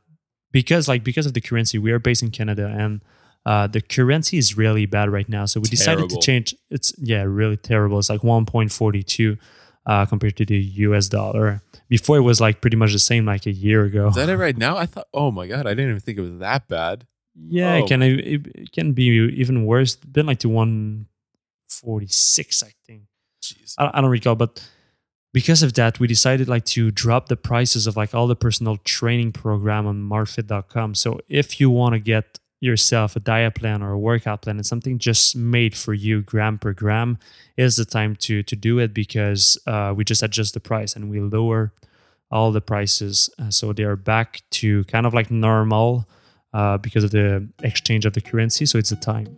because 0.52 0.88
like 0.88 1.04
because 1.04 1.26
of 1.26 1.34
the 1.34 1.42
currency, 1.42 1.78
we 1.78 1.92
are 1.92 2.00
based 2.00 2.24
in 2.24 2.32
Canada, 2.32 2.68
and 2.68 3.02
uh, 3.46 3.68
the 3.68 3.82
currency 3.82 4.38
is 4.38 4.58
really 4.58 4.86
bad 4.86 5.10
right 5.10 5.30
now. 5.30 5.46
So 5.46 5.60
we 5.60 5.70
decided 5.70 6.10
to 6.10 6.20
change. 6.20 6.56
It's 6.70 6.94
yeah, 6.98 7.24
really 7.24 7.58
terrible. 7.58 8.00
It's 8.00 8.10
like 8.10 8.24
one 8.24 8.46
point 8.46 8.72
forty 8.72 9.04
two. 9.04 9.38
Uh, 9.86 10.06
compared 10.06 10.36
to 10.36 10.46
the 10.46 10.58
US 10.58 11.08
dollar. 11.08 11.62
Before 11.88 12.18
it 12.18 12.22
was 12.22 12.42
like 12.42 12.60
pretty 12.60 12.76
much 12.76 12.92
the 12.92 13.00
same 13.00 13.26
like 13.26 13.46
a 13.46 13.54
year 13.54 13.86
ago. 13.86 14.10
Is 14.10 14.16
that 14.16 14.28
it 14.28 14.36
right 14.36 14.58
now? 14.58 14.76
I 14.76 14.86
thought, 14.86 15.08
oh 15.14 15.32
my 15.32 15.48
God, 15.48 15.66
I 15.66 15.70
didn't 15.70 15.92
even 15.92 16.00
think 16.02 16.18
it 16.18 16.22
was 16.22 16.40
that 16.40 16.68
bad. 16.68 17.08
Yeah, 17.34 17.76
Oh. 17.76 17.86
it 17.86 17.88
can 17.88 18.02
it, 18.02 18.48
it 18.54 18.72
can 18.74 18.92
be 18.92 19.06
even 19.06 19.66
worse. 19.66 19.96
It's 19.96 20.04
been 20.06 20.26
like 20.26 20.40
to 20.40 20.50
146, 20.50 22.64
I 22.64 22.72
think. 22.86 23.04
Jeez. 23.42 23.76
I, 23.78 23.92
I 23.94 24.02
don't 24.02 24.10
recall, 24.10 24.36
but 24.36 24.68
because 25.38 25.62
of 25.62 25.74
that, 25.74 26.00
we 26.00 26.08
decided 26.08 26.50
like 26.50 26.66
to 26.66 26.90
drop 26.90 27.28
the 27.28 27.38
prices 27.38 27.86
of 27.86 27.96
like 27.96 28.16
all 28.16 28.26
the 28.26 28.36
personal 28.36 28.78
training 28.78 29.32
program 29.32 29.86
on 29.86 30.02
markfit.com. 30.02 30.96
So 30.96 31.20
if 31.30 31.60
you 31.60 31.70
want 31.70 31.94
to 31.94 32.00
get 32.00 32.40
yourself 32.60 33.16
a 33.16 33.20
diet 33.20 33.54
plan 33.54 33.84
or 33.84 33.92
a 33.92 34.00
workout 34.00 34.42
plan, 34.42 34.56
and 34.56 34.66
something 34.66 34.98
just 34.98 35.36
made 35.36 35.78
for 35.78 35.94
you 35.94 36.24
gram 36.24 36.58
per 36.58 36.74
gram, 36.74 37.20
is 37.56 37.76
the 37.76 37.86
time 37.86 38.16
to 38.16 38.42
to 38.42 38.56
do 38.56 38.80
it 38.80 38.96
because 38.96 39.60
uh, 39.68 39.94
we 39.96 40.04
just 40.04 40.24
adjust 40.24 40.56
the 40.56 40.60
price 40.60 40.96
and 40.96 41.08
we 41.08 41.20
lower 41.20 41.72
all 42.32 42.52
the 42.52 42.60
prices, 42.60 43.30
uh, 43.38 43.52
so 43.52 43.72
they 43.74 43.84
are 43.84 43.96
back 43.96 44.42
to 44.50 44.86
kind 44.86 45.06
of 45.06 45.14
like 45.14 45.30
normal 45.30 46.10
uh, 46.52 46.80
because 46.80 47.04
of 47.04 47.12
the 47.12 47.48
exchange 47.62 48.08
of 48.08 48.14
the 48.14 48.22
currency. 48.22 48.66
So 48.66 48.80
it's 48.80 48.90
the 48.90 48.96
time, 48.96 49.38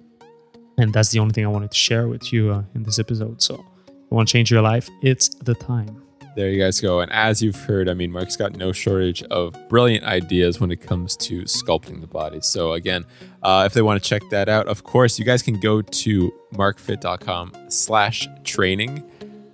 and 0.78 0.94
that's 0.94 1.10
the 1.10 1.20
only 1.20 1.34
thing 1.34 1.44
I 1.44 1.50
wanted 1.50 1.72
to 1.72 1.78
share 1.78 2.08
with 2.08 2.32
you 2.32 2.54
uh, 2.54 2.64
in 2.74 2.84
this 2.84 3.00
episode. 3.00 3.42
So 3.42 3.66
want 4.10 4.28
to 4.28 4.32
change 4.32 4.52
your 4.52 4.62
life, 4.62 4.90
it's 5.02 5.30
the 5.30 5.56
time. 5.56 6.02
There 6.36 6.50
you 6.50 6.62
guys 6.62 6.80
go. 6.80 7.00
And 7.02 7.12
as 7.12 7.42
you've 7.42 7.56
heard, 7.56 7.90
I 7.90 7.94
mean, 7.94 8.12
Mark's 8.12 8.38
got 8.38 8.56
no 8.56 8.72
shortage 8.72 9.24
of 9.24 9.56
brilliant 9.68 10.06
ideas 10.06 10.60
when 10.60 10.72
it 10.72 10.78
comes 10.78 11.18
to 11.18 11.42
sculpting 11.42 12.02
the 12.02 12.08
body. 12.08 12.40
So 12.42 12.74
again, 12.74 13.06
uh, 13.44 13.64
if 13.66 13.74
they 13.74 13.82
want 13.82 14.02
to 14.02 14.08
check 14.08 14.22
that 14.30 14.48
out, 14.48 14.68
of 14.68 14.84
course, 14.84 15.20
you 15.20 15.26
guys 15.26 15.42
can 15.42 15.60
go 15.60 15.82
to 15.82 16.34
markfit.com 16.54 17.52
slash 17.70 18.28
training 18.44 19.04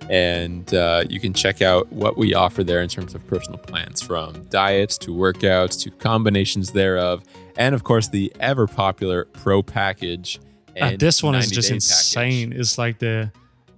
and 0.08 0.72
uh, 0.74 1.04
you 1.08 1.18
can 1.18 1.32
check 1.32 1.62
out 1.62 1.90
what 1.92 2.16
we 2.16 2.34
offer 2.34 2.62
there 2.62 2.82
in 2.82 2.88
terms 2.88 3.14
of 3.14 3.26
personal 3.26 3.58
plans 3.58 4.00
from 4.00 4.44
diets 4.44 4.96
to 4.98 5.10
workouts 5.10 5.80
to 5.82 5.90
combinations 5.90 6.70
thereof. 6.72 7.24
And 7.56 7.74
of 7.74 7.82
course, 7.82 8.08
the 8.08 8.32
ever 8.38 8.66
popular 8.66 9.24
pro 9.24 9.62
package. 9.62 10.38
Uh, 10.68 10.84
and 10.84 11.00
this 11.00 11.22
one 11.22 11.34
is 11.34 11.50
just 11.50 11.70
insane. 11.70 12.50
package. 12.50 12.60
It's 12.60 12.78
like 12.78 12.98
the 12.98 13.32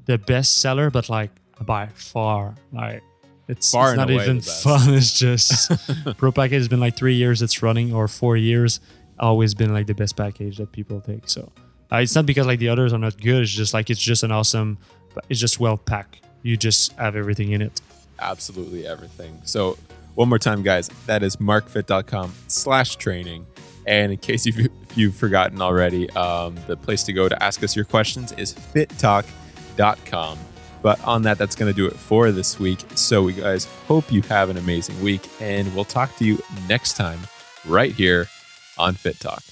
the 0.08 0.18
best 0.18 0.56
seller, 0.56 0.90
but 0.90 1.08
like 1.08 1.30
by 1.60 1.86
far, 1.94 2.54
like 2.72 3.02
it's, 3.46 3.70
Far 3.70 3.90
it's 3.90 3.96
not 3.96 4.10
even 4.10 4.40
fun. 4.40 4.94
It's 4.94 5.12
just 5.12 5.70
pro 6.18 6.32
package 6.32 6.58
has 6.58 6.68
been 6.68 6.80
like 6.80 6.96
three 6.96 7.14
years 7.14 7.40
it's 7.40 7.62
running 7.62 7.94
or 7.94 8.08
four 8.08 8.36
years. 8.36 8.80
Always 9.20 9.54
been 9.54 9.72
like 9.72 9.86
the 9.86 9.94
best 9.94 10.16
package 10.16 10.56
that 10.58 10.72
people 10.72 11.00
take. 11.00 11.28
So 11.28 11.52
uh, 11.92 11.96
it's 11.96 12.14
not 12.14 12.26
because 12.26 12.46
like 12.46 12.58
the 12.58 12.68
others 12.70 12.92
are 12.92 12.98
not 12.98 13.20
good. 13.20 13.42
It's 13.42 13.50
just 13.50 13.72
like 13.74 13.90
it's 13.90 14.00
just 14.00 14.22
an 14.22 14.32
awesome. 14.32 14.78
It's 15.28 15.40
just 15.40 15.60
well 15.60 15.76
packed. 15.76 16.20
You 16.42 16.56
just 16.56 16.92
have 16.92 17.14
everything 17.16 17.52
in 17.52 17.62
it. 17.62 17.80
absolutely 18.20 18.86
everything. 18.86 19.40
So 19.44 19.76
one 20.14 20.28
more 20.28 20.38
time, 20.38 20.62
guys, 20.62 20.88
that 21.06 21.22
is 21.22 21.36
markfit.com 21.36 22.32
slash 22.48 22.96
training. 22.96 23.46
And 23.86 24.12
in 24.12 24.18
case 24.18 24.44
you've, 24.46 24.58
if 24.58 24.96
you've 24.96 25.14
forgotten 25.16 25.62
already, 25.62 26.10
um, 26.10 26.56
the 26.66 26.76
place 26.76 27.02
to 27.04 27.12
go 27.12 27.28
to 27.28 27.42
ask 27.42 27.62
us 27.62 27.76
your 27.76 27.84
questions 27.84 28.32
is 28.32 28.54
fittalk.com. 28.54 29.34
But 29.78 29.98
But 30.82 31.02
on 31.04 31.22
that, 31.22 31.38
that's 31.38 31.54
going 31.56 31.72
to 31.72 31.76
do 31.76 31.86
it 31.86 31.94
for 31.94 32.30
this 32.30 32.60
week. 32.60 32.84
So 32.94 33.22
we 33.22 33.32
guys 33.32 33.64
hope 33.86 34.12
you 34.12 34.22
have 34.22 34.50
an 34.50 34.56
amazing 34.56 35.00
week, 35.02 35.28
and 35.40 35.74
we'll 35.74 35.84
talk 35.84 36.14
to 36.16 36.24
you 36.24 36.38
next 36.68 36.96
time 36.96 37.20
right 37.64 37.92
here 37.92 38.28
on 38.76 38.94
Fit 38.94 39.18
Talk. 39.18 39.42